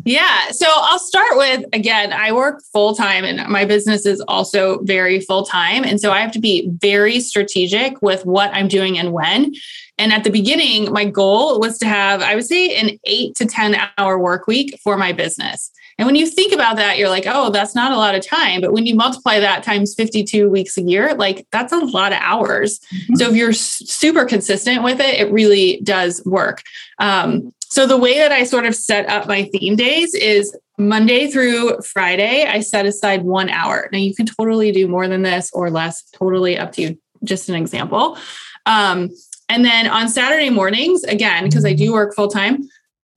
Yeah. 0.04 0.50
So 0.50 0.66
I'll 0.66 0.98
start 0.98 1.36
with 1.36 1.64
again, 1.72 2.12
I 2.12 2.32
work 2.32 2.62
full 2.72 2.94
time 2.94 3.24
and 3.24 3.46
my 3.50 3.66
business 3.66 4.06
is 4.06 4.20
also 4.28 4.80
very 4.82 5.20
full 5.20 5.44
time. 5.44 5.84
And 5.84 6.00
so 6.00 6.10
I 6.10 6.20
have 6.20 6.32
to 6.32 6.40
be 6.40 6.70
very 6.80 7.20
strategic 7.20 8.00
with 8.00 8.24
what 8.24 8.50
I'm 8.54 8.66
doing 8.66 8.98
and 8.98 9.12
when. 9.12 9.54
And 9.98 10.12
at 10.12 10.24
the 10.24 10.30
beginning, 10.30 10.90
my 10.90 11.04
goal 11.04 11.60
was 11.60 11.78
to 11.80 11.86
have, 11.86 12.22
I 12.22 12.34
would 12.34 12.46
say, 12.46 12.74
an 12.76 12.98
eight 13.04 13.34
to 13.36 13.44
10 13.44 13.76
hour 13.98 14.18
work 14.18 14.46
week 14.46 14.78
for 14.82 14.96
my 14.96 15.12
business. 15.12 15.70
And 16.00 16.06
when 16.06 16.16
you 16.16 16.26
think 16.26 16.54
about 16.54 16.76
that, 16.76 16.96
you're 16.96 17.10
like, 17.10 17.26
oh, 17.26 17.50
that's 17.50 17.74
not 17.74 17.92
a 17.92 17.96
lot 17.96 18.14
of 18.14 18.26
time. 18.26 18.62
But 18.62 18.72
when 18.72 18.86
you 18.86 18.94
multiply 18.94 19.38
that 19.38 19.62
times 19.62 19.94
52 19.94 20.48
weeks 20.48 20.78
a 20.78 20.82
year, 20.82 21.12
like 21.14 21.46
that's 21.52 21.74
a 21.74 21.76
lot 21.76 22.12
of 22.12 22.18
hours. 22.22 22.78
Mm-hmm. 22.78 23.16
So 23.16 23.28
if 23.28 23.36
you're 23.36 23.52
super 23.52 24.24
consistent 24.24 24.82
with 24.82 24.98
it, 24.98 25.20
it 25.20 25.30
really 25.30 25.78
does 25.82 26.24
work. 26.24 26.62
Um, 27.00 27.52
so 27.64 27.86
the 27.86 27.98
way 27.98 28.16
that 28.16 28.32
I 28.32 28.44
sort 28.44 28.64
of 28.64 28.74
set 28.74 29.10
up 29.10 29.28
my 29.28 29.44
theme 29.52 29.76
days 29.76 30.14
is 30.14 30.56
Monday 30.78 31.30
through 31.30 31.82
Friday, 31.82 32.46
I 32.46 32.60
set 32.60 32.86
aside 32.86 33.22
one 33.22 33.50
hour. 33.50 33.90
Now 33.92 33.98
you 33.98 34.14
can 34.14 34.24
totally 34.24 34.72
do 34.72 34.88
more 34.88 35.06
than 35.06 35.20
this 35.20 35.50
or 35.52 35.70
less, 35.70 36.02
totally 36.14 36.56
up 36.56 36.72
to 36.72 36.82
you. 36.82 36.98
Just 37.24 37.50
an 37.50 37.56
example. 37.56 38.16
Um, 38.64 39.10
and 39.50 39.66
then 39.66 39.86
on 39.86 40.08
Saturday 40.08 40.48
mornings, 40.48 41.04
again, 41.04 41.44
because 41.44 41.66
I 41.66 41.74
do 41.74 41.92
work 41.92 42.14
full 42.14 42.28
time, 42.28 42.66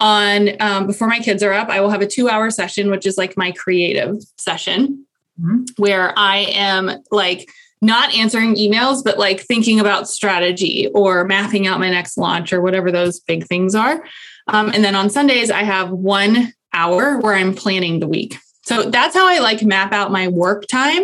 on 0.03 0.49
um, 0.59 0.85
before 0.85 1.07
my 1.07 1.19
kids 1.19 1.41
are 1.41 1.53
up, 1.53 1.69
I 1.69 1.79
will 1.79 1.89
have 1.89 2.01
a 2.01 2.07
two 2.07 2.29
hour 2.29 2.51
session, 2.51 2.91
which 2.91 3.05
is 3.05 3.17
like 3.17 3.37
my 3.37 3.53
creative 3.53 4.17
session, 4.37 5.05
mm-hmm. 5.41 5.63
where 5.77 6.13
I 6.17 6.39
am 6.51 6.91
like 7.09 7.49
not 7.81 8.13
answering 8.13 8.55
emails, 8.55 9.01
but 9.03 9.17
like 9.17 9.39
thinking 9.39 9.79
about 9.79 10.09
strategy 10.09 10.89
or 10.93 11.23
mapping 11.23 11.67
out 11.67 11.79
my 11.79 11.89
next 11.89 12.17
launch 12.17 12.51
or 12.51 12.61
whatever 12.61 12.91
those 12.91 13.21
big 13.21 13.47
things 13.47 13.75
are. 13.75 14.03
Um, 14.47 14.71
and 14.73 14.83
then 14.83 14.93
on 14.93 15.09
Sundays, 15.09 15.49
I 15.49 15.63
have 15.63 15.89
one 15.89 16.53
hour 16.73 17.19
where 17.19 17.35
I'm 17.35 17.55
planning 17.55 18.01
the 18.01 18.07
week. 18.07 18.37
So 18.63 18.89
that's 18.89 19.15
how 19.15 19.27
I 19.27 19.39
like 19.39 19.63
map 19.63 19.93
out 19.93 20.11
my 20.11 20.27
work 20.27 20.67
time. 20.67 21.03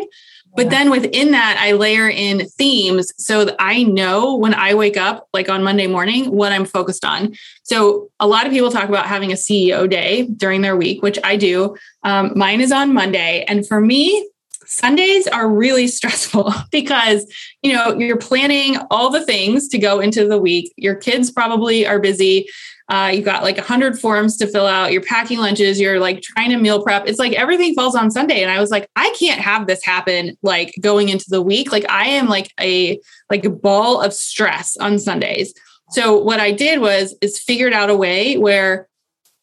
But 0.56 0.70
then 0.70 0.90
within 0.90 1.32
that, 1.32 1.58
I 1.60 1.74
layer 1.74 2.10
in 2.10 2.48
themes 2.50 3.12
so 3.18 3.46
that 3.46 3.56
I 3.60 3.84
know 3.84 4.36
when 4.36 4.54
I 4.54 4.74
wake 4.74 4.98
up, 4.98 5.28
like 5.34 5.48
on 5.48 5.64
Monday 5.64 5.88
morning, 5.88 6.32
what 6.32 6.52
I'm 6.52 6.66
focused 6.66 7.06
on. 7.06 7.34
So 7.64 8.10
a 8.20 8.28
lot 8.28 8.46
of 8.46 8.52
people 8.52 8.72
talk 8.72 8.90
about 8.90 9.06
having 9.06 9.32
a 9.32 9.36
CEO 9.36 9.90
day 9.90 10.24
during 10.24 10.62
their 10.62 10.76
week, 10.76 11.02
which 11.02 11.20
I 11.24 11.36
do. 11.36 11.78
Um, 12.04 12.34
mine 12.36 12.62
is 12.62 12.72
on 12.72 12.94
Monday. 12.94 13.46
And 13.48 13.68
for 13.68 13.80
me, 13.80 14.28
Sundays 14.66 15.28
are 15.28 15.50
really 15.50 15.88
stressful 16.00 16.54
because, 16.72 17.26
you 17.62 17.74
know, 17.74 17.98
you're 17.98 18.18
planning 18.18 18.78
all 18.90 19.10
the 19.10 19.26
things 19.26 19.68
to 19.70 19.78
go 19.78 20.00
into 20.00 20.28
the 20.28 20.38
week. 20.40 20.74
Your 20.78 20.96
kids 20.96 21.32
probably 21.32 21.86
are 21.86 22.00
busy. 22.00 22.48
Uh, 22.90 23.12
you 23.14 23.22
got 23.22 23.44
like 23.44 23.58
100 23.58 24.00
forms 24.00 24.36
to 24.38 24.48
fill 24.48 24.66
out. 24.66 24.92
You're 24.92 25.04
packing 25.04 25.38
lunches. 25.38 25.80
You're 25.80 26.00
like 26.00 26.22
trying 26.22 26.50
to 26.50 26.58
meal 26.58 26.82
prep. 26.82 27.08
It's 27.08 27.20
like 27.20 27.34
everything 27.34 27.76
falls 27.76 27.96
on 27.96 28.10
Sunday. 28.10 28.42
And 28.42 28.52
I 28.52 28.60
was 28.60 28.72
like, 28.72 28.90
I 28.96 29.14
can't 29.20 29.40
have 29.40 29.68
this 29.68 29.84
happen 29.84 30.36
like 30.42 30.74
going 30.82 31.10
into 31.10 31.26
the 31.30 31.42
week. 31.42 31.72
Like 31.72 31.86
I 31.90 32.08
am 32.08 32.28
like 32.28 32.52
a 32.60 33.00
like 33.30 33.46
a 33.46 33.50
ball 33.52 34.02
of 34.02 34.12
stress 34.12 34.76
on 34.78 34.98
Sundays. 34.98 35.54
So 35.92 36.18
what 36.18 36.40
I 36.40 36.52
did 36.52 36.82
was 36.82 37.16
is 37.22 37.40
figured 37.40 37.74
out 37.74 37.92
a 37.92 37.96
way 37.96 38.38
where 38.38 38.88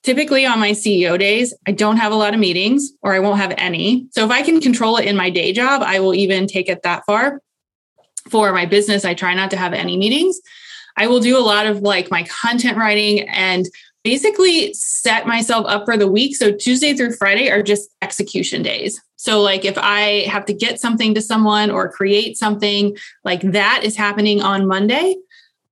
typically 0.02 0.44
on 0.44 0.58
my 0.58 0.70
CEO 0.70 1.18
days, 1.18 1.54
I 1.66 1.72
don't 1.72 1.96
have 1.96 2.12
a 2.12 2.16
lot 2.16 2.34
of 2.34 2.40
meetings 2.40 2.92
or 3.02 3.12
I 3.12 3.20
won't 3.20 3.38
have 3.38 3.54
any. 3.58 4.08
So 4.10 4.24
if 4.24 4.30
I 4.30 4.42
can 4.42 4.60
control 4.60 4.96
it 4.96 5.06
in 5.06 5.16
my 5.16 5.30
day 5.30 5.52
job, 5.52 5.82
I 5.82 6.00
will 6.00 6.14
even 6.14 6.46
take 6.46 6.68
it 6.68 6.82
that 6.82 7.04
far. 7.06 7.40
For 8.28 8.52
my 8.52 8.66
business, 8.66 9.04
I 9.04 9.14
try 9.14 9.34
not 9.34 9.52
to 9.52 9.56
have 9.56 9.72
any 9.72 9.96
meetings. 9.96 10.40
I 10.96 11.06
will 11.06 11.20
do 11.20 11.38
a 11.38 11.40
lot 11.40 11.66
of 11.66 11.80
like 11.80 12.10
my 12.10 12.24
content 12.24 12.76
writing 12.76 13.28
and 13.28 13.66
basically 14.04 14.72
set 14.72 15.26
myself 15.26 15.66
up 15.68 15.84
for 15.84 15.96
the 15.96 16.10
week. 16.10 16.36
So 16.36 16.52
Tuesday 16.52 16.94
through 16.94 17.16
Friday 17.16 17.50
are 17.50 17.62
just 17.62 17.90
execution 18.02 18.62
days. 18.62 19.00
So, 19.16 19.40
like, 19.40 19.64
if 19.64 19.76
I 19.78 20.26
have 20.28 20.44
to 20.46 20.54
get 20.54 20.78
something 20.78 21.14
to 21.14 21.20
someone 21.20 21.70
or 21.70 21.90
create 21.90 22.36
something, 22.36 22.96
like 23.24 23.40
that 23.40 23.80
is 23.82 23.96
happening 23.96 24.40
on 24.42 24.68
Monday. 24.68 25.16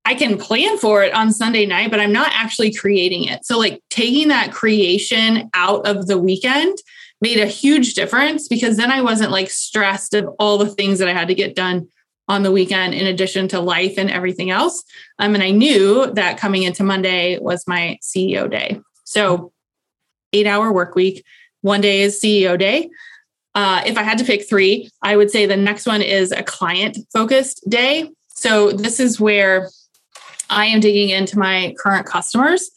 I 0.06 0.14
can 0.14 0.37
plan 0.37 0.76
for 0.76 1.02
it 1.04 1.14
on 1.14 1.32
Sunday 1.32 1.64
night, 1.64 1.90
but 1.90 2.00
I'm 2.00 2.12
not 2.12 2.32
actually 2.34 2.74
creating 2.74 3.24
it. 3.24 3.46
So, 3.46 3.58
like, 3.58 3.80
taking 3.90 4.28
that 4.28 4.52
creation 4.52 5.50
out 5.54 5.87
of 5.87 6.08
the 6.08 6.18
weekend 6.18 6.76
made 7.20 7.38
a 7.38 7.46
huge 7.46 7.94
difference 7.94 8.48
because 8.48 8.76
then 8.76 8.90
I 8.90 9.02
wasn't 9.02 9.30
like 9.30 9.50
stressed 9.50 10.14
of 10.14 10.28
all 10.38 10.58
the 10.58 10.68
things 10.68 10.98
that 10.98 11.08
I 11.08 11.12
had 11.12 11.28
to 11.28 11.34
get 11.34 11.54
done 11.54 11.88
on 12.28 12.42
the 12.42 12.52
weekend 12.52 12.94
in 12.94 13.06
addition 13.06 13.48
to 13.48 13.60
life 13.60 13.94
and 13.98 14.10
everything 14.10 14.50
else. 14.50 14.82
Um, 15.18 15.34
and 15.34 15.42
I 15.42 15.50
knew 15.50 16.10
that 16.14 16.38
coming 16.38 16.62
into 16.62 16.82
Monday 16.82 17.38
was 17.38 17.66
my 17.66 17.98
CEO 18.02 18.50
day. 18.50 18.80
So, 19.04 19.52
eight 20.32 20.46
hour 20.46 20.72
work 20.72 20.94
week, 20.94 21.24
one 21.60 21.80
day 21.80 22.02
is 22.02 22.20
CEO 22.20 22.58
day. 22.58 22.90
Uh, 23.54 23.82
if 23.87 23.96
I 23.96 24.02
had 24.02 24.18
to 24.18 24.24
pick 24.24 24.48
three, 24.48 24.90
I 25.02 25.16
would 25.16 25.30
say 25.30 25.46
the 25.46 25.56
next 25.56 25.87
one 25.87 26.02
is 26.02 26.32
a 26.32 26.42
client 26.42 26.98
focused 27.12 27.68
day. 27.68 28.10
So, 28.28 28.72
this 28.72 29.00
is 29.00 29.20
where 29.20 29.70
I 30.50 30.66
am 30.66 30.80
digging 30.80 31.10
into 31.10 31.38
my 31.38 31.74
current 31.78 32.06
customers 32.06 32.70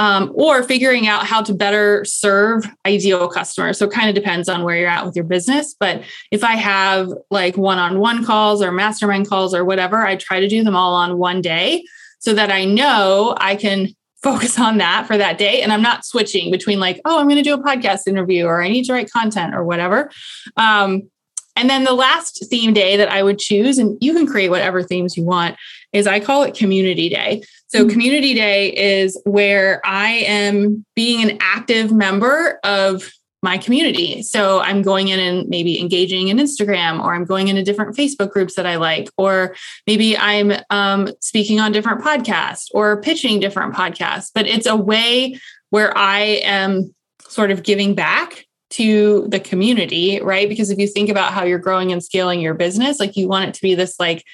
um, 0.00 0.32
or 0.34 0.62
figuring 0.62 1.06
out 1.06 1.26
how 1.26 1.42
to 1.42 1.52
better 1.52 2.04
serve 2.06 2.64
ideal 2.86 3.28
customers. 3.28 3.78
So 3.78 3.84
it 3.84 3.92
kind 3.92 4.08
of 4.08 4.14
depends 4.14 4.48
on 4.48 4.64
where 4.64 4.74
you're 4.74 4.88
at 4.88 5.04
with 5.04 5.14
your 5.14 5.26
business. 5.26 5.76
But 5.78 6.02
if 6.30 6.42
I 6.42 6.56
have 6.56 7.10
like 7.30 7.58
one 7.58 7.78
on 7.78 8.00
one 8.00 8.24
calls 8.24 8.62
or 8.62 8.72
mastermind 8.72 9.28
calls 9.28 9.54
or 9.54 9.62
whatever, 9.62 10.04
I 10.04 10.16
try 10.16 10.40
to 10.40 10.48
do 10.48 10.64
them 10.64 10.74
all 10.74 10.94
on 10.94 11.18
one 11.18 11.42
day 11.42 11.84
so 12.18 12.32
that 12.32 12.50
I 12.50 12.64
know 12.64 13.36
I 13.38 13.56
can 13.56 13.88
focus 14.22 14.58
on 14.58 14.78
that 14.78 15.06
for 15.06 15.18
that 15.18 15.38
day. 15.38 15.62
And 15.62 15.70
I'm 15.72 15.82
not 15.82 16.04
switching 16.04 16.50
between 16.50 16.80
like, 16.80 17.00
oh, 17.04 17.18
I'm 17.18 17.26
going 17.26 17.36
to 17.36 17.42
do 17.42 17.54
a 17.54 17.62
podcast 17.62 18.06
interview 18.06 18.46
or 18.46 18.62
I 18.62 18.68
need 18.68 18.84
to 18.84 18.94
write 18.94 19.10
content 19.10 19.54
or 19.54 19.64
whatever. 19.64 20.10
Um, 20.56 21.10
and 21.56 21.68
then 21.68 21.84
the 21.84 21.92
last 21.92 22.46
theme 22.48 22.72
day 22.72 22.96
that 22.96 23.10
I 23.10 23.22
would 23.22 23.38
choose, 23.38 23.78
and 23.78 23.98
you 24.00 24.14
can 24.14 24.26
create 24.26 24.48
whatever 24.48 24.82
themes 24.82 25.16
you 25.16 25.24
want, 25.24 25.56
is 25.92 26.06
I 26.06 26.20
call 26.20 26.42
it 26.42 26.54
community 26.54 27.08
day. 27.08 27.42
So, 27.68 27.80
mm-hmm. 27.80 27.90
community 27.90 28.34
day 28.34 28.70
is 28.70 29.20
where 29.24 29.80
I 29.84 30.10
am 30.10 30.84
being 30.94 31.28
an 31.28 31.38
active 31.40 31.92
member 31.92 32.58
of 32.64 33.10
my 33.42 33.56
community. 33.56 34.22
So, 34.22 34.60
I'm 34.60 34.82
going 34.82 35.08
in 35.08 35.20
and 35.20 35.48
maybe 35.48 35.80
engaging 35.80 36.28
in 36.28 36.38
Instagram, 36.38 37.02
or 37.02 37.14
I'm 37.14 37.24
going 37.24 37.48
into 37.48 37.62
different 37.62 37.96
Facebook 37.96 38.30
groups 38.30 38.54
that 38.54 38.66
I 38.66 38.76
like, 38.76 39.08
or 39.16 39.54
maybe 39.86 40.16
I'm 40.16 40.52
um, 40.70 41.08
speaking 41.20 41.60
on 41.60 41.72
different 41.72 42.02
podcasts 42.02 42.66
or 42.72 43.00
pitching 43.00 43.40
different 43.40 43.74
podcasts. 43.74 44.30
But 44.34 44.46
it's 44.46 44.66
a 44.66 44.76
way 44.76 45.38
where 45.70 45.96
I 45.96 46.20
am 46.44 46.94
sort 47.28 47.50
of 47.50 47.62
giving 47.62 47.94
back 47.94 48.46
to 48.70 49.26
the 49.28 49.40
community, 49.40 50.20
right? 50.20 50.48
Because 50.48 50.70
if 50.70 50.78
you 50.78 50.86
think 50.86 51.08
about 51.08 51.32
how 51.32 51.44
you're 51.44 51.58
growing 51.58 51.92
and 51.92 52.02
scaling 52.02 52.40
your 52.40 52.54
business, 52.54 53.00
like 53.00 53.16
you 53.16 53.28
want 53.28 53.48
it 53.48 53.54
to 53.54 53.62
be 53.62 53.74
this 53.74 53.98
like 53.98 54.24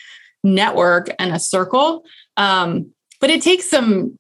network 0.46 1.08
and 1.18 1.34
a 1.34 1.38
circle. 1.38 2.04
Um, 2.36 2.92
but 3.20 3.30
it 3.30 3.42
takes 3.42 3.68
some 3.68 4.18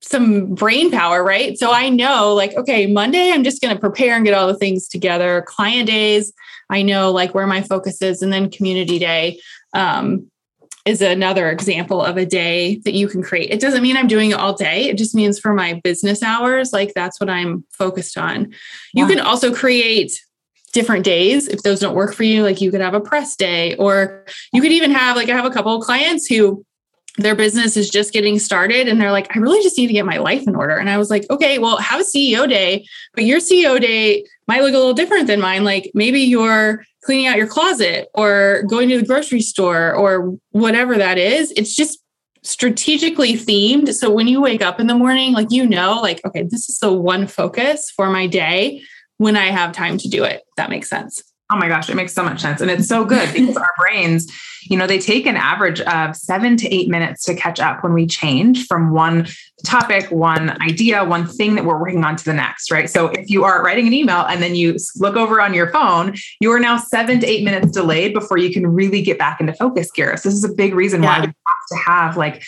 some 0.00 0.54
brain 0.54 0.90
power, 0.90 1.24
right? 1.24 1.58
So 1.58 1.72
I 1.72 1.88
know 1.88 2.32
like, 2.32 2.54
okay, 2.56 2.86
Monday, 2.86 3.32
I'm 3.32 3.42
just 3.42 3.60
going 3.60 3.74
to 3.74 3.80
prepare 3.80 4.14
and 4.14 4.24
get 4.24 4.32
all 4.32 4.46
the 4.46 4.56
things 4.56 4.86
together. 4.86 5.44
Client 5.46 5.88
days, 5.88 6.32
I 6.70 6.82
know 6.82 7.10
like 7.10 7.34
where 7.34 7.46
my 7.46 7.62
focus 7.62 8.00
is. 8.00 8.22
And 8.22 8.32
then 8.32 8.48
community 8.48 8.98
day 9.00 9.40
um, 9.74 10.30
is 10.86 11.02
another 11.02 11.50
example 11.50 12.00
of 12.00 12.16
a 12.16 12.24
day 12.24 12.76
that 12.84 12.94
you 12.94 13.08
can 13.08 13.22
create. 13.22 13.50
It 13.50 13.60
doesn't 13.60 13.82
mean 13.82 13.96
I'm 13.96 14.06
doing 14.06 14.30
it 14.30 14.38
all 14.38 14.54
day. 14.54 14.88
It 14.88 14.98
just 14.98 15.16
means 15.16 15.38
for 15.38 15.52
my 15.52 15.80
business 15.82 16.22
hours, 16.22 16.72
like 16.72 16.94
that's 16.94 17.20
what 17.20 17.28
I'm 17.28 17.64
focused 17.72 18.16
on. 18.16 18.54
You 18.94 19.06
can 19.06 19.20
also 19.20 19.52
create 19.52 20.24
different 20.78 21.04
days. 21.04 21.48
If 21.48 21.62
those 21.62 21.80
don't 21.80 21.94
work 21.94 22.14
for 22.14 22.22
you 22.22 22.42
like 22.42 22.60
you 22.60 22.70
could 22.70 22.80
have 22.80 22.94
a 22.94 23.00
press 23.00 23.34
day 23.34 23.74
or 23.76 24.24
you 24.52 24.62
could 24.62 24.72
even 24.72 24.92
have 24.92 25.16
like 25.16 25.28
i 25.28 25.34
have 25.34 25.44
a 25.44 25.50
couple 25.50 25.74
of 25.74 25.82
clients 25.82 26.26
who 26.26 26.64
their 27.16 27.34
business 27.34 27.76
is 27.76 27.90
just 27.90 28.12
getting 28.12 28.38
started 28.38 28.86
and 28.86 29.00
they're 29.00 29.10
like 29.10 29.34
i 29.34 29.40
really 29.40 29.60
just 29.60 29.76
need 29.76 29.88
to 29.88 29.92
get 29.92 30.06
my 30.06 30.18
life 30.18 30.46
in 30.46 30.54
order. 30.54 30.76
And 30.76 30.88
i 30.88 30.96
was 30.96 31.10
like 31.10 31.28
okay 31.30 31.58
well 31.58 31.78
have 31.78 32.00
a 32.00 32.04
ceo 32.04 32.48
day 32.48 32.86
but 33.14 33.24
your 33.24 33.40
ceo 33.40 33.80
day 33.80 34.24
might 34.46 34.62
look 34.62 34.74
a 34.74 34.78
little 34.78 34.94
different 34.94 35.26
than 35.26 35.40
mine. 35.40 35.62
Like 35.62 35.90
maybe 35.94 36.20
you're 36.20 36.84
cleaning 37.04 37.26
out 37.26 37.36
your 37.36 37.46
closet 37.46 38.08
or 38.14 38.64
going 38.68 38.88
to 38.88 38.98
the 38.98 39.06
grocery 39.06 39.42
store 39.42 39.94
or 39.94 40.36
whatever 40.50 40.96
that 40.96 41.18
is. 41.18 41.52
It's 41.52 41.74
just 41.74 42.00
strategically 42.42 43.34
themed 43.34 43.92
so 43.92 44.10
when 44.10 44.28
you 44.28 44.40
wake 44.40 44.62
up 44.62 44.78
in 44.78 44.86
the 44.86 44.94
morning 44.94 45.32
like 45.32 45.48
you 45.50 45.66
know 45.66 45.98
like 46.00 46.24
okay 46.24 46.44
this 46.44 46.70
is 46.70 46.78
the 46.78 46.92
one 46.92 47.26
focus 47.26 47.90
for 47.90 48.08
my 48.10 48.28
day 48.28 48.80
when 49.18 49.36
I 49.36 49.46
have 49.46 49.72
time 49.72 49.98
to 49.98 50.08
do 50.08 50.24
it. 50.24 50.42
That 50.56 50.70
makes 50.70 50.88
sense. 50.88 51.22
Oh 51.50 51.56
my 51.56 51.68
gosh, 51.68 51.88
it 51.88 51.96
makes 51.96 52.12
so 52.12 52.22
much 52.22 52.42
sense. 52.42 52.60
And 52.60 52.70
it's 52.70 52.86
so 52.86 53.04
good 53.04 53.32
because 53.32 53.56
our 53.56 53.72
brains, 53.78 54.30
you 54.64 54.76
know, 54.76 54.86
they 54.86 54.98
take 54.98 55.26
an 55.26 55.36
average 55.36 55.80
of 55.80 56.14
seven 56.14 56.56
to 56.58 56.68
eight 56.68 56.88
minutes 56.88 57.24
to 57.24 57.34
catch 57.34 57.58
up 57.58 57.82
when 57.82 57.94
we 57.94 58.06
change 58.06 58.66
from 58.66 58.92
one 58.92 59.26
topic, 59.64 60.10
one 60.10 60.60
idea, 60.62 61.04
one 61.04 61.26
thing 61.26 61.54
that 61.54 61.64
we're 61.64 61.80
working 61.80 62.04
on 62.04 62.16
to 62.16 62.24
the 62.24 62.34
next, 62.34 62.70
right? 62.70 62.90
So 62.90 63.06
if 63.08 63.30
you 63.30 63.44
are 63.44 63.62
writing 63.62 63.86
an 63.86 63.94
email 63.94 64.26
and 64.26 64.42
then 64.42 64.54
you 64.54 64.76
look 64.96 65.16
over 65.16 65.40
on 65.40 65.54
your 65.54 65.70
phone, 65.72 66.14
you 66.40 66.52
are 66.52 66.60
now 66.60 66.76
seven 66.76 67.18
to 67.20 67.26
eight 67.26 67.44
minutes 67.44 67.70
delayed 67.72 68.12
before 68.12 68.36
you 68.36 68.52
can 68.52 68.66
really 68.66 69.00
get 69.00 69.18
back 69.18 69.40
into 69.40 69.54
focus 69.54 69.90
gear. 69.90 70.16
So 70.18 70.28
this 70.28 70.36
is 70.36 70.44
a 70.44 70.52
big 70.52 70.74
reason 70.74 71.02
yeah. 71.02 71.08
why 71.08 71.20
we 71.20 71.26
have 71.26 71.68
to 71.70 71.76
have 71.76 72.16
like 72.18 72.42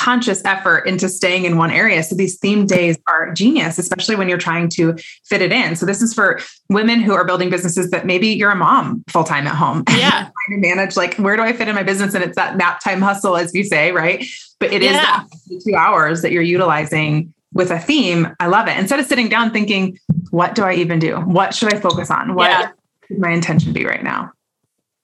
conscious 0.00 0.42
effort 0.46 0.86
into 0.86 1.10
staying 1.10 1.44
in 1.44 1.58
one 1.58 1.70
area. 1.70 2.02
So 2.02 2.14
these 2.14 2.38
theme 2.38 2.64
days 2.66 2.96
are 3.06 3.34
genius, 3.34 3.78
especially 3.78 4.16
when 4.16 4.30
you're 4.30 4.38
trying 4.38 4.70
to 4.70 4.96
fit 5.26 5.42
it 5.42 5.52
in. 5.52 5.76
So 5.76 5.84
this 5.84 6.00
is 6.00 6.14
for 6.14 6.40
women 6.70 7.00
who 7.00 7.12
are 7.12 7.22
building 7.22 7.50
businesses 7.50 7.90
that 7.90 8.06
maybe 8.06 8.28
you're 8.28 8.50
a 8.50 8.56
mom 8.56 9.04
full 9.08 9.24
time 9.24 9.46
at 9.46 9.54
home. 9.54 9.84
Yeah. 10.00 10.10
trying 10.10 10.62
to 10.62 10.68
manage 10.68 10.96
like 10.96 11.16
where 11.16 11.36
do 11.36 11.42
I 11.42 11.52
fit 11.52 11.68
in 11.68 11.74
my 11.74 11.82
business? 11.82 12.14
And 12.14 12.24
it's 12.24 12.36
that 12.36 12.56
nap 12.56 12.80
time 12.80 13.02
hustle, 13.02 13.36
as 13.36 13.54
you 13.54 13.62
say, 13.62 13.92
right? 13.92 14.24
But 14.58 14.72
it 14.72 14.82
yeah. 14.82 15.24
is 15.50 15.62
two 15.64 15.74
hours 15.76 16.22
that 16.22 16.32
you're 16.32 16.40
utilizing 16.40 17.34
with 17.52 17.70
a 17.70 17.78
theme. 17.78 18.28
I 18.40 18.46
love 18.46 18.68
it. 18.68 18.78
Instead 18.78 19.00
of 19.00 19.04
sitting 19.04 19.28
down 19.28 19.50
thinking, 19.50 19.98
what 20.30 20.54
do 20.54 20.62
I 20.62 20.72
even 20.76 20.98
do? 20.98 21.16
What 21.16 21.54
should 21.54 21.74
I 21.74 21.78
focus 21.78 22.10
on? 22.10 22.34
What 22.34 22.50
yeah. 22.50 22.70
should 23.06 23.18
my 23.18 23.32
intention 23.32 23.74
be 23.74 23.84
right 23.84 24.02
now? 24.02 24.32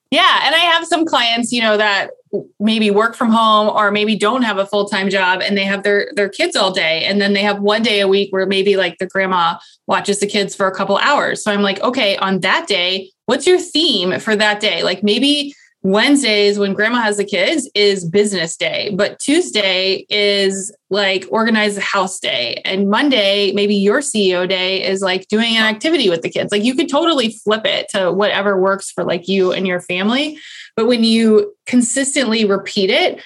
Yeah. 0.09 0.39
And 0.45 0.55
I 0.55 0.59
have 0.59 0.87
some 0.87 1.05
clients, 1.05 1.51
you 1.51 1.61
know, 1.61 1.77
that 1.77 2.09
maybe 2.59 2.91
work 2.91 3.15
from 3.15 3.31
home 3.31 3.69
or 3.69 3.91
maybe 3.91 4.15
don't 4.15 4.41
have 4.41 4.57
a 4.57 4.65
full-time 4.65 5.09
job 5.09 5.41
and 5.41 5.57
they 5.57 5.65
have 5.65 5.83
their 5.83 6.11
their 6.15 6.29
kids 6.29 6.55
all 6.55 6.71
day. 6.71 7.05
And 7.05 7.21
then 7.21 7.33
they 7.33 7.41
have 7.41 7.59
one 7.61 7.83
day 7.83 7.99
a 7.99 8.07
week 8.07 8.31
where 8.31 8.45
maybe 8.45 8.75
like 8.75 8.97
the 8.99 9.07
grandma 9.07 9.57
watches 9.87 10.19
the 10.19 10.27
kids 10.27 10.55
for 10.55 10.67
a 10.67 10.75
couple 10.75 10.97
hours. 10.97 11.43
So 11.43 11.51
i'm 11.51 11.61
like 11.61 11.79
okay 11.81 12.17
on 12.17 12.39
that 12.41 12.67
day 12.67 13.09
what's 13.27 13.45
your 13.45 13.59
theme 13.59 14.19
for 14.19 14.35
that 14.35 14.59
day? 14.59 14.81
Like 14.81 15.03
maybe 15.03 15.53
Wednesdays 15.83 16.57
when 16.59 16.73
grandma 16.73 17.01
has 17.01 17.17
the 17.17 17.23
kids 17.23 17.69
is 17.75 18.03
business 18.03 18.57
day, 18.57 18.91
but 18.95 19.19
Tuesday 19.19 20.05
is 20.09 20.75
like 20.89 21.25
organize 21.29 21.75
the 21.75 21.81
house 21.81 22.19
day. 22.19 22.61
And 22.65 22.89
Monday, 22.89 23.51
maybe 23.53 23.75
your 23.75 24.01
CEO 24.01 24.49
day 24.49 24.83
is 24.83 25.01
like 25.01 25.27
doing 25.27 25.55
an 25.55 25.63
activity 25.63 26.09
with 26.09 26.23
the 26.23 26.29
kids. 26.29 26.51
Like 26.51 26.63
you 26.63 26.75
could 26.75 26.89
totally 26.89 27.29
flip 27.29 27.65
it 27.65 27.89
to 27.89 28.11
whatever 28.11 28.59
works 28.59 28.91
for 28.91 29.03
like 29.03 29.27
you 29.27 29.51
and 29.51 29.67
your 29.67 29.79
family. 29.79 30.39
But 30.75 30.87
when 30.87 31.03
you 31.03 31.55
consistently 31.65 32.43
repeat 32.43 32.89
it, 32.89 33.21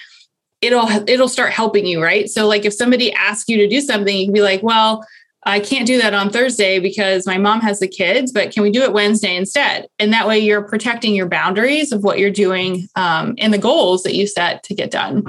it'll 0.60 0.88
it'll 1.08 1.28
start 1.28 1.52
helping 1.52 1.86
you, 1.86 2.02
right? 2.02 2.28
So 2.28 2.46
like 2.46 2.64
if 2.64 2.74
somebody 2.74 3.12
asks 3.12 3.48
you 3.48 3.56
to 3.58 3.68
do 3.68 3.80
something, 3.80 4.16
you 4.16 4.26
can 4.26 4.34
be 4.34 4.42
like, 4.42 4.62
well, 4.62 5.04
I 5.44 5.58
can't 5.60 5.86
do 5.86 5.98
that 5.98 6.14
on 6.14 6.30
Thursday 6.30 6.78
because 6.78 7.26
my 7.26 7.36
mom 7.36 7.60
has 7.60 7.80
the 7.80 7.88
kids, 7.88 8.30
but 8.30 8.52
can 8.52 8.62
we 8.62 8.70
do 8.70 8.82
it 8.82 8.92
Wednesday 8.92 9.34
instead? 9.34 9.88
And 9.98 10.12
that 10.12 10.28
way 10.28 10.38
you're 10.38 10.62
protecting 10.62 11.14
your 11.14 11.28
boundaries 11.28 11.90
of 11.90 12.04
what 12.04 12.18
you're 12.18 12.30
doing 12.30 12.86
um, 12.94 13.34
and 13.38 13.52
the 13.52 13.58
goals 13.58 14.04
that 14.04 14.14
you 14.14 14.26
set 14.26 14.62
to 14.64 14.74
get 14.74 14.90
done. 14.90 15.24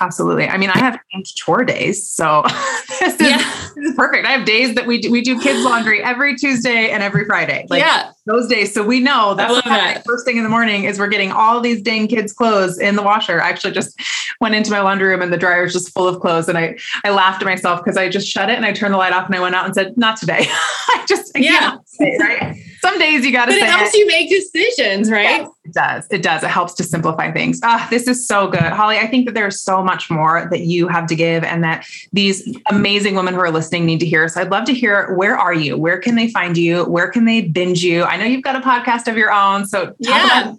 Absolutely. 0.00 0.48
I 0.48 0.56
mean, 0.56 0.70
I 0.70 0.78
have 0.78 0.98
chore 1.36 1.62
days, 1.62 2.08
so 2.08 2.42
this 3.00 3.14
is, 3.14 3.20
yeah. 3.20 3.36
this 3.74 3.90
is 3.90 3.94
perfect. 3.94 4.26
I 4.26 4.30
have 4.30 4.46
days 4.46 4.74
that 4.74 4.86
we 4.86 4.98
do, 4.98 5.10
we 5.10 5.20
do 5.20 5.38
kids 5.38 5.62
laundry 5.62 6.02
every 6.02 6.36
Tuesday 6.36 6.88
and 6.90 7.02
every 7.02 7.26
Friday. 7.26 7.66
Like 7.68 7.82
yeah. 7.82 8.10
those 8.24 8.48
days. 8.48 8.72
So 8.72 8.82
we 8.82 9.00
know 9.00 9.34
that's 9.34 9.62
that. 9.64 10.02
first 10.06 10.24
thing 10.24 10.38
in 10.38 10.42
the 10.42 10.48
morning 10.48 10.84
is 10.84 10.98
we're 10.98 11.08
getting 11.08 11.32
all 11.32 11.60
these 11.60 11.82
dang 11.82 12.08
kids' 12.08 12.32
clothes 12.32 12.78
in 12.78 12.96
the 12.96 13.02
washer. 13.02 13.42
I 13.42 13.50
actually 13.50 13.74
just 13.74 14.00
went 14.40 14.54
into 14.54 14.70
my 14.70 14.80
laundry 14.80 15.08
room 15.08 15.20
and 15.20 15.30
the 15.30 15.38
dryer 15.38 15.64
is 15.64 15.74
just 15.74 15.92
full 15.92 16.08
of 16.08 16.20
clothes, 16.20 16.48
and 16.48 16.56
I 16.56 16.78
I 17.04 17.10
laughed 17.10 17.42
at 17.42 17.46
myself 17.46 17.84
because 17.84 17.98
I 17.98 18.08
just 18.08 18.26
shut 18.26 18.48
it 18.48 18.56
and 18.56 18.64
I 18.64 18.72
turned 18.72 18.94
the 18.94 18.98
light 18.98 19.12
off 19.12 19.26
and 19.26 19.34
I 19.34 19.40
went 19.40 19.54
out 19.54 19.66
and 19.66 19.74
said, 19.74 19.98
"Not 19.98 20.16
today." 20.16 20.46
I 20.48 21.04
just 21.06 21.36
I 21.36 21.40
yeah, 21.40 21.76
right 22.18 22.56
some 22.80 22.98
days 22.98 23.24
you 23.24 23.32
got 23.32 23.46
to. 23.46 23.52
But 23.52 23.58
it 23.58 23.64
helps 23.64 23.94
it. 23.94 23.98
you 23.98 24.06
make 24.06 24.30
decisions, 24.30 25.10
right? 25.10 25.46
It 25.70 25.74
does. 25.74 26.06
It 26.10 26.22
does. 26.22 26.42
It 26.42 26.50
helps 26.50 26.74
to 26.74 26.84
simplify 26.84 27.30
things. 27.30 27.60
Ah, 27.62 27.86
this 27.90 28.08
is 28.08 28.26
so 28.26 28.48
good, 28.48 28.60
Holly. 28.60 28.98
I 28.98 29.06
think 29.06 29.26
that 29.26 29.34
there's 29.34 29.60
so 29.60 29.82
much 29.82 30.10
more 30.10 30.48
that 30.50 30.60
you 30.62 30.88
have 30.88 31.06
to 31.06 31.14
give, 31.14 31.44
and 31.44 31.62
that 31.62 31.86
these 32.12 32.56
amazing 32.70 33.14
women 33.14 33.34
who 33.34 33.40
are 33.40 33.50
listening 33.50 33.86
need 33.86 34.00
to 34.00 34.06
hear. 34.06 34.28
So 34.28 34.40
I'd 34.40 34.50
love 34.50 34.64
to 34.64 34.74
hear 34.74 35.14
where 35.14 35.38
are 35.38 35.54
you? 35.54 35.76
Where 35.76 35.98
can 35.98 36.16
they 36.16 36.28
find 36.30 36.56
you? 36.56 36.84
Where 36.84 37.08
can 37.08 37.24
they 37.24 37.42
binge 37.42 37.84
you? 37.84 38.02
I 38.04 38.16
know 38.16 38.24
you've 38.24 38.42
got 38.42 38.56
a 38.56 38.60
podcast 38.60 39.08
of 39.08 39.16
your 39.16 39.32
own, 39.32 39.66
so 39.66 39.94
yeah. 39.98 40.54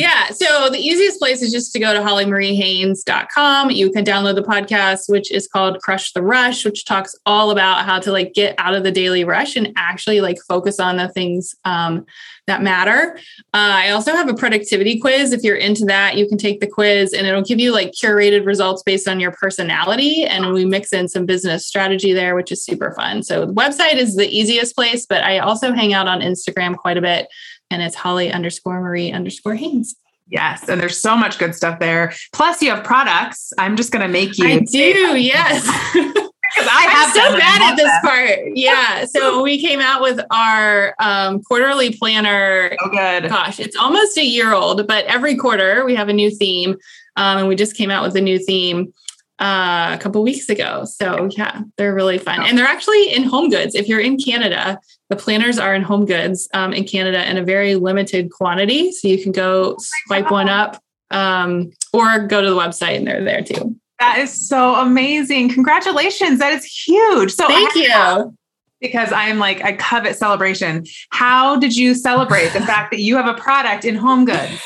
Yeah. 0.00 0.28
So 0.30 0.70
the 0.70 0.78
easiest 0.78 1.18
place 1.18 1.42
is 1.42 1.52
just 1.52 1.72
to 1.74 1.78
go 1.78 1.92
to 1.92 2.00
hollymariehaynes.com. 2.00 3.70
You 3.70 3.90
can 3.90 4.02
download 4.02 4.34
the 4.34 4.42
podcast, 4.42 5.10
which 5.10 5.30
is 5.30 5.46
called 5.46 5.78
Crush 5.82 6.12
the 6.12 6.22
Rush, 6.22 6.64
which 6.64 6.86
talks 6.86 7.14
all 7.26 7.50
about 7.50 7.84
how 7.84 7.98
to 7.98 8.10
like 8.10 8.32
get 8.32 8.54
out 8.56 8.74
of 8.74 8.82
the 8.82 8.90
daily 8.90 9.24
rush 9.24 9.56
and 9.56 9.72
actually 9.76 10.22
like 10.22 10.38
focus 10.48 10.80
on 10.80 10.96
the 10.96 11.08
things 11.08 11.54
um, 11.66 12.06
that 12.46 12.62
matter. 12.62 13.18
Uh, 13.52 13.76
I 13.84 13.90
also 13.90 14.12
have 14.12 14.30
a 14.30 14.34
productivity 14.34 14.98
quiz. 14.98 15.34
If 15.34 15.42
you're 15.42 15.56
into 15.56 15.84
that, 15.84 16.16
you 16.16 16.26
can 16.26 16.38
take 16.38 16.60
the 16.60 16.66
quiz 16.66 17.12
and 17.12 17.26
it'll 17.26 17.42
give 17.42 17.60
you 17.60 17.70
like 17.70 17.92
curated 17.92 18.46
results 18.46 18.82
based 18.82 19.06
on 19.06 19.20
your 19.20 19.32
personality. 19.32 20.24
And 20.24 20.54
we 20.54 20.64
mix 20.64 20.94
in 20.94 21.08
some 21.08 21.26
business 21.26 21.66
strategy 21.66 22.14
there, 22.14 22.34
which 22.34 22.50
is 22.50 22.64
super 22.64 22.94
fun. 22.94 23.22
So 23.22 23.44
the 23.44 23.52
website 23.52 23.96
is 23.96 24.16
the 24.16 24.28
easiest 24.28 24.74
place, 24.74 25.04
but 25.04 25.22
I 25.22 25.40
also 25.40 25.72
hang 25.72 25.92
out 25.92 26.08
on 26.08 26.20
Instagram 26.20 26.74
quite 26.74 26.96
a 26.96 27.02
bit 27.02 27.28
and 27.70 27.82
it's 27.82 27.94
Holly 27.94 28.32
underscore 28.32 28.80
Marie 28.80 29.12
underscore 29.12 29.54
Haynes. 29.54 29.96
Yes, 30.28 30.68
and 30.68 30.80
there's 30.80 30.96
so 30.96 31.16
much 31.16 31.38
good 31.38 31.54
stuff 31.54 31.80
there. 31.80 32.12
Plus, 32.32 32.62
you 32.62 32.70
have 32.70 32.84
products. 32.84 33.52
I'm 33.58 33.76
just 33.76 33.90
going 33.90 34.02
to 34.02 34.08
make 34.08 34.38
you. 34.38 34.46
I 34.46 34.58
do. 34.60 35.16
Yes. 35.18 35.66
I 36.56 36.86
have 36.90 37.12
so 37.12 37.36
bad 37.36 37.62
at 37.62 37.76
this 37.76 37.86
them. 37.86 38.00
part. 38.02 38.38
Yeah. 38.54 39.04
So 39.06 39.42
we 39.42 39.60
came 39.60 39.80
out 39.80 40.02
with 40.02 40.20
our 40.30 40.94
um, 40.98 41.42
quarterly 41.42 41.92
planner. 41.92 42.76
Oh, 42.80 42.90
good. 42.90 43.28
Gosh, 43.28 43.58
it's 43.58 43.76
almost 43.76 44.16
a 44.18 44.24
year 44.24 44.52
old, 44.52 44.86
but 44.86 45.04
every 45.06 45.36
quarter 45.36 45.84
we 45.84 45.94
have 45.94 46.08
a 46.08 46.12
new 46.12 46.30
theme. 46.30 46.76
Um, 47.16 47.38
and 47.38 47.48
we 47.48 47.56
just 47.56 47.76
came 47.76 47.90
out 47.90 48.04
with 48.04 48.16
a 48.16 48.20
new 48.20 48.38
theme 48.38 48.92
uh, 49.40 49.90
a 49.92 49.98
couple 49.98 50.22
weeks 50.22 50.48
ago. 50.48 50.84
So 50.84 51.28
yeah, 51.36 51.62
they're 51.76 51.94
really 51.94 52.18
fun, 52.18 52.42
and 52.42 52.56
they're 52.56 52.66
actually 52.66 53.12
in 53.12 53.24
Home 53.24 53.48
Goods. 53.48 53.74
If 53.74 53.88
you're 53.88 54.00
in 54.00 54.18
Canada, 54.18 54.78
the 55.10 55.16
planners 55.16 55.58
are 55.58 55.74
in 55.74 55.82
Home 55.82 56.06
Goods 56.06 56.48
um, 56.54 56.72
in 56.72 56.84
Canada 56.84 57.28
in 57.28 57.36
a 57.36 57.44
very 57.44 57.74
limited 57.74 58.30
quantity, 58.30 58.92
so 58.92 59.08
you 59.08 59.22
can 59.22 59.32
go 59.32 59.76
swipe 60.06 60.30
one 60.30 60.48
up 60.48 60.80
um, 61.10 61.72
or 61.92 62.20
go 62.26 62.40
to 62.40 62.48
the 62.48 62.56
website, 62.56 62.96
and 62.96 63.06
they're 63.06 63.22
there 63.22 63.42
too. 63.42 63.76
That 63.98 64.18
is 64.18 64.48
so 64.48 64.76
amazing! 64.76 65.50
Congratulations, 65.50 66.38
that 66.38 66.52
is 66.52 66.64
huge. 66.64 67.32
So 67.32 67.46
thank 67.46 67.74
you. 67.74 68.34
Because 68.80 69.12
I'm 69.12 69.38
like, 69.38 69.62
I 69.62 69.74
covet 69.74 70.16
celebration. 70.16 70.86
How 71.10 71.56
did 71.56 71.76
you 71.76 71.94
celebrate 71.94 72.54
the 72.54 72.62
fact 72.62 72.92
that 72.92 73.00
you 73.00 73.16
have 73.16 73.26
a 73.26 73.38
product 73.38 73.84
in 73.84 73.94
Home 73.96 74.24
Goods? 74.24 74.62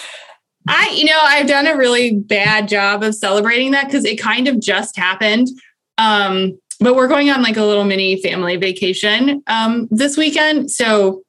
I, 0.69 0.91
you 0.95 1.05
know, 1.07 1.19
I've 1.21 1.47
done 1.49 1.67
a 1.67 1.77
really 1.77 2.15
bad 2.15 2.69
job 2.69 3.03
of 3.03 3.15
celebrating 3.15 3.73
that 3.73 3.87
because 3.87 4.05
it 4.05 4.21
kind 4.21 4.47
of 4.47 4.61
just 4.61 4.97
happened. 4.97 5.49
Um, 5.99 6.59
but 6.81 6.95
we're 6.95 7.09
going 7.09 7.31
on 7.31 7.43
like 7.43 7.57
a 7.57 7.65
little 7.65 7.85
mini 7.85 8.21
family 8.21 8.57
vacation 8.57 9.43
um, 9.47 9.89
this 9.91 10.17
weekend. 10.17 10.71
So 10.71 11.23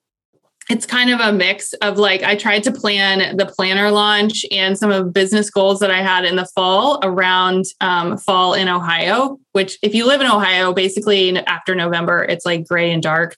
it's 0.69 0.85
kind 0.87 1.11
of 1.11 1.19
a 1.19 1.31
mix 1.31 1.73
of 1.73 1.99
like 1.99 2.23
I 2.23 2.35
tried 2.35 2.63
to 2.63 2.71
plan 2.71 3.37
the 3.37 3.45
planner 3.45 3.91
launch 3.91 4.45
and 4.51 4.77
some 4.77 4.91
of 4.91 5.13
business 5.13 5.49
goals 5.51 5.79
that 5.79 5.91
I 5.91 6.01
had 6.01 6.25
in 6.25 6.37
the 6.37 6.45
fall 6.55 6.99
around 7.03 7.65
um, 7.81 8.17
fall 8.17 8.55
in 8.55 8.67
Ohio. 8.67 9.37
Which, 9.51 9.77
if 9.83 9.93
you 9.93 10.07
live 10.07 10.21
in 10.21 10.27
Ohio, 10.27 10.73
basically 10.73 11.37
after 11.37 11.75
November, 11.75 12.23
it's 12.23 12.45
like 12.45 12.67
gray 12.67 12.91
and 12.91 13.01
dark. 13.01 13.37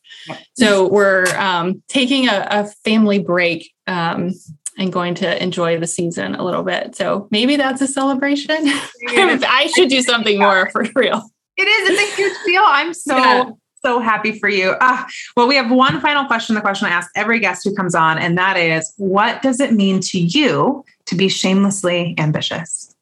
So 0.54 0.88
we're 0.88 1.28
um, 1.38 1.84
taking 1.90 2.28
a, 2.28 2.48
a, 2.50 2.66
family 2.84 3.20
break 3.20 3.72
um, 3.86 4.32
and 4.78 4.92
going 4.92 5.14
to 5.16 5.44
enjoy 5.44 5.80
the 5.80 5.86
season 5.86 6.34
a 6.34 6.44
little 6.44 6.64
bit. 6.64 6.96
So 6.96 7.28
maybe 7.30 7.56
that's 7.56 7.82
a 7.82 7.88
celebration. 7.88 8.58
I 9.10 9.72
should 9.76 9.90
do 9.90 10.02
something 10.02 10.40
more 10.40 10.70
for 10.72 10.86
real. 10.96 11.24
It 11.58 11.68
is. 11.68 11.90
It's 11.90 12.14
a 12.14 12.16
huge 12.16 12.38
deal. 12.46 12.64
I'm 12.66 12.94
so 12.94 13.18
yeah. 13.18 13.50
so 13.84 14.00
happy 14.00 14.38
for 14.40 14.48
you. 14.48 14.76
Ah, 14.80 15.08
well, 15.36 15.48
we 15.48 15.56
have 15.56 15.72
one 15.72 16.00
final 16.02 16.26
question, 16.26 16.56
the 16.56 16.62
question 16.62 16.88
I 16.88 16.92
ask 16.92 17.10
every 17.16 17.40
guest 17.40 17.64
who 17.64 17.76
comes 17.76 17.96
on, 17.96 18.18
and 18.18 18.38
that 18.38 18.58
is 18.58 18.94
what 18.98 19.42
does 19.42 19.60
it 19.60 19.74
mean 19.74 20.00
to 20.02 20.20
you 20.20 20.86
to 21.06 21.16
be 21.16 21.30
shamelessly 21.30 22.16
ambitious? 22.18 22.96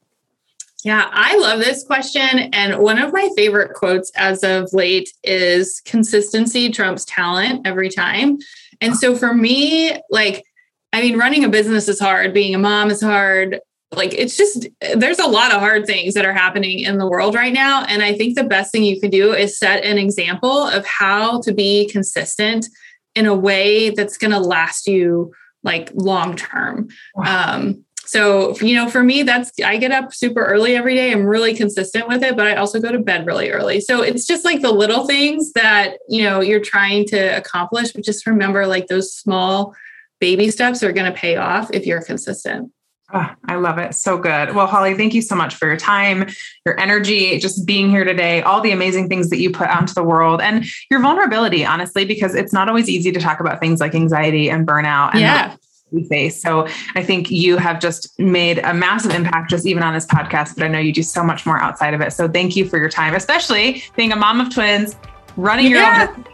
Yeah, 0.84 1.08
I 1.10 1.36
love 1.38 1.58
this 1.58 1.82
question. 1.82 2.50
And 2.52 2.78
one 2.78 2.98
of 2.98 3.12
my 3.12 3.28
favorite 3.36 3.74
quotes 3.74 4.12
as 4.14 4.44
of 4.44 4.72
late 4.72 5.12
is 5.24 5.82
consistency 5.84 6.70
trumps 6.70 7.04
talent 7.04 7.66
every 7.66 7.88
time. 7.88 8.38
And 8.80 8.96
so 8.96 9.16
for 9.16 9.34
me, 9.34 9.98
like, 10.10 10.44
I 10.92 11.00
mean, 11.00 11.18
running 11.18 11.44
a 11.44 11.48
business 11.48 11.88
is 11.88 11.98
hard, 11.98 12.32
being 12.32 12.54
a 12.54 12.58
mom 12.58 12.90
is 12.90 13.02
hard, 13.02 13.58
like 13.92 14.12
it's 14.14 14.36
just 14.36 14.66
there's 14.96 15.18
a 15.18 15.26
lot 15.26 15.52
of 15.52 15.60
hard 15.60 15.86
things 15.86 16.14
that 16.14 16.24
are 16.24 16.32
happening 16.32 16.80
in 16.80 16.98
the 16.98 17.08
world 17.08 17.34
right 17.34 17.52
now 17.52 17.84
and 17.84 18.02
i 18.02 18.12
think 18.12 18.34
the 18.34 18.44
best 18.44 18.72
thing 18.72 18.82
you 18.82 19.00
can 19.00 19.10
do 19.10 19.32
is 19.32 19.58
set 19.58 19.84
an 19.84 19.96
example 19.96 20.66
of 20.66 20.84
how 20.84 21.40
to 21.40 21.52
be 21.52 21.88
consistent 21.88 22.66
in 23.14 23.26
a 23.26 23.34
way 23.34 23.90
that's 23.90 24.18
going 24.18 24.30
to 24.30 24.38
last 24.38 24.86
you 24.86 25.32
like 25.64 25.90
long 25.94 26.36
term. 26.36 26.88
Wow. 27.14 27.54
um 27.54 27.82
so 28.08 28.56
you 28.58 28.76
know 28.76 28.88
for 28.88 29.02
me 29.02 29.24
that's 29.24 29.50
i 29.64 29.76
get 29.76 29.90
up 29.90 30.14
super 30.14 30.44
early 30.44 30.76
every 30.76 30.94
day. 30.94 31.10
I'm 31.10 31.26
really 31.26 31.54
consistent 31.54 32.06
with 32.06 32.22
it 32.22 32.36
but 32.36 32.46
i 32.46 32.54
also 32.54 32.80
go 32.80 32.92
to 32.92 33.00
bed 33.00 33.26
really 33.26 33.50
early. 33.50 33.80
So 33.80 34.02
it's 34.02 34.26
just 34.26 34.44
like 34.44 34.62
the 34.62 34.70
little 34.70 35.06
things 35.06 35.52
that 35.54 35.98
you 36.08 36.22
know 36.22 36.40
you're 36.40 36.60
trying 36.60 37.06
to 37.06 37.36
accomplish 37.36 37.92
but 37.92 38.04
just 38.04 38.26
remember 38.26 38.66
like 38.66 38.86
those 38.86 39.12
small 39.12 39.74
baby 40.20 40.50
steps 40.50 40.82
are 40.82 40.92
going 40.92 41.12
to 41.12 41.18
pay 41.18 41.36
off 41.36 41.70
if 41.72 41.84
you're 41.84 42.02
consistent 42.02 42.70
Oh, 43.14 43.32
I 43.44 43.54
love 43.54 43.78
it. 43.78 43.94
So 43.94 44.18
good. 44.18 44.54
Well, 44.54 44.66
Holly, 44.66 44.94
thank 44.94 45.14
you 45.14 45.22
so 45.22 45.36
much 45.36 45.54
for 45.54 45.68
your 45.68 45.76
time, 45.76 46.28
your 46.64 46.78
energy, 46.80 47.38
just 47.38 47.64
being 47.64 47.88
here 47.88 48.02
today, 48.02 48.42
all 48.42 48.60
the 48.60 48.72
amazing 48.72 49.08
things 49.08 49.30
that 49.30 49.38
you 49.38 49.52
put 49.52 49.68
onto 49.68 49.94
the 49.94 50.02
world 50.02 50.40
and 50.40 50.64
your 50.90 51.00
vulnerability, 51.00 51.64
honestly, 51.64 52.04
because 52.04 52.34
it's 52.34 52.52
not 52.52 52.68
always 52.68 52.88
easy 52.88 53.12
to 53.12 53.20
talk 53.20 53.38
about 53.38 53.60
things 53.60 53.78
like 53.78 53.94
anxiety 53.94 54.50
and 54.50 54.66
burnout. 54.66 55.12
And 55.12 55.20
yeah. 55.20 55.56
We 55.92 56.02
face. 56.02 56.42
So 56.42 56.66
I 56.96 57.04
think 57.04 57.30
you 57.30 57.58
have 57.58 57.78
just 57.78 58.18
made 58.18 58.58
a 58.58 58.74
massive 58.74 59.12
impact 59.12 59.50
just 59.50 59.66
even 59.66 59.84
on 59.84 59.94
this 59.94 60.04
podcast, 60.04 60.56
but 60.56 60.64
I 60.64 60.68
know 60.68 60.80
you 60.80 60.92
do 60.92 61.04
so 61.04 61.22
much 61.22 61.46
more 61.46 61.62
outside 61.62 61.94
of 61.94 62.00
it. 62.00 62.12
So 62.12 62.26
thank 62.26 62.56
you 62.56 62.68
for 62.68 62.76
your 62.76 62.88
time, 62.88 63.14
especially 63.14 63.84
being 63.94 64.10
a 64.10 64.16
mom 64.16 64.40
of 64.40 64.52
twins, 64.52 64.96
running 65.36 65.70
yeah. 65.70 66.08
your 66.08 66.16
own, 66.16 66.24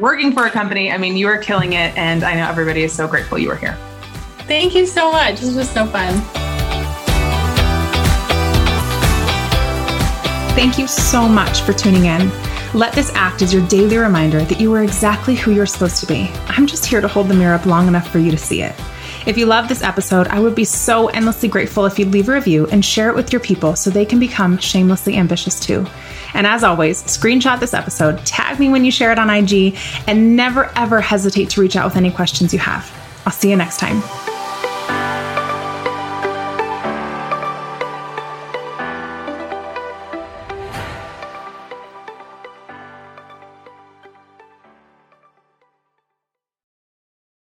working 0.00 0.32
for 0.32 0.46
a 0.46 0.50
company. 0.50 0.90
I 0.90 0.96
mean, 0.96 1.18
you 1.18 1.28
are 1.28 1.36
killing 1.36 1.74
it. 1.74 1.94
And 1.94 2.24
I 2.24 2.36
know 2.36 2.48
everybody 2.48 2.84
is 2.84 2.92
so 2.94 3.06
grateful 3.06 3.38
you 3.38 3.48
were 3.48 3.56
here. 3.56 3.76
Thank 4.52 4.74
you 4.74 4.84
so 4.84 5.10
much. 5.10 5.40
This 5.40 5.54
was 5.54 5.70
so 5.70 5.86
fun. 5.86 6.12
Thank 10.54 10.78
you 10.78 10.86
so 10.86 11.26
much 11.26 11.62
for 11.62 11.72
tuning 11.72 12.04
in. 12.04 12.30
Let 12.74 12.92
this 12.92 13.10
act 13.14 13.40
as 13.40 13.54
your 13.54 13.66
daily 13.68 13.96
reminder 13.96 14.44
that 14.44 14.60
you 14.60 14.70
are 14.74 14.82
exactly 14.82 15.34
who 15.34 15.52
you're 15.52 15.64
supposed 15.64 16.00
to 16.00 16.06
be. 16.06 16.30
I'm 16.48 16.66
just 16.66 16.84
here 16.84 17.00
to 17.00 17.08
hold 17.08 17.28
the 17.28 17.34
mirror 17.34 17.54
up 17.54 17.64
long 17.64 17.88
enough 17.88 18.08
for 18.08 18.18
you 18.18 18.30
to 18.30 18.36
see 18.36 18.60
it. 18.60 18.74
If 19.26 19.38
you 19.38 19.46
love 19.46 19.68
this 19.68 19.82
episode, 19.82 20.28
I 20.28 20.38
would 20.38 20.54
be 20.54 20.66
so 20.66 21.08
endlessly 21.08 21.48
grateful 21.48 21.86
if 21.86 21.98
you'd 21.98 22.12
leave 22.12 22.28
a 22.28 22.34
review 22.34 22.66
and 22.66 22.84
share 22.84 23.08
it 23.08 23.16
with 23.16 23.32
your 23.32 23.40
people 23.40 23.74
so 23.74 23.88
they 23.88 24.04
can 24.04 24.20
become 24.20 24.58
shamelessly 24.58 25.16
ambitious 25.16 25.58
too. 25.58 25.86
And 26.34 26.46
as 26.46 26.62
always, 26.62 27.02
screenshot 27.04 27.58
this 27.58 27.72
episode, 27.72 28.18
tag 28.26 28.60
me 28.60 28.68
when 28.68 28.84
you 28.84 28.90
share 28.90 29.12
it 29.12 29.18
on 29.18 29.30
IG, 29.30 29.78
and 30.06 30.36
never 30.36 30.70
ever 30.76 31.00
hesitate 31.00 31.48
to 31.50 31.62
reach 31.62 31.74
out 31.74 31.86
with 31.86 31.96
any 31.96 32.10
questions 32.10 32.52
you 32.52 32.58
have. 32.58 32.92
I'll 33.24 33.32
see 33.32 33.48
you 33.48 33.56
next 33.56 33.78
time. 33.78 34.02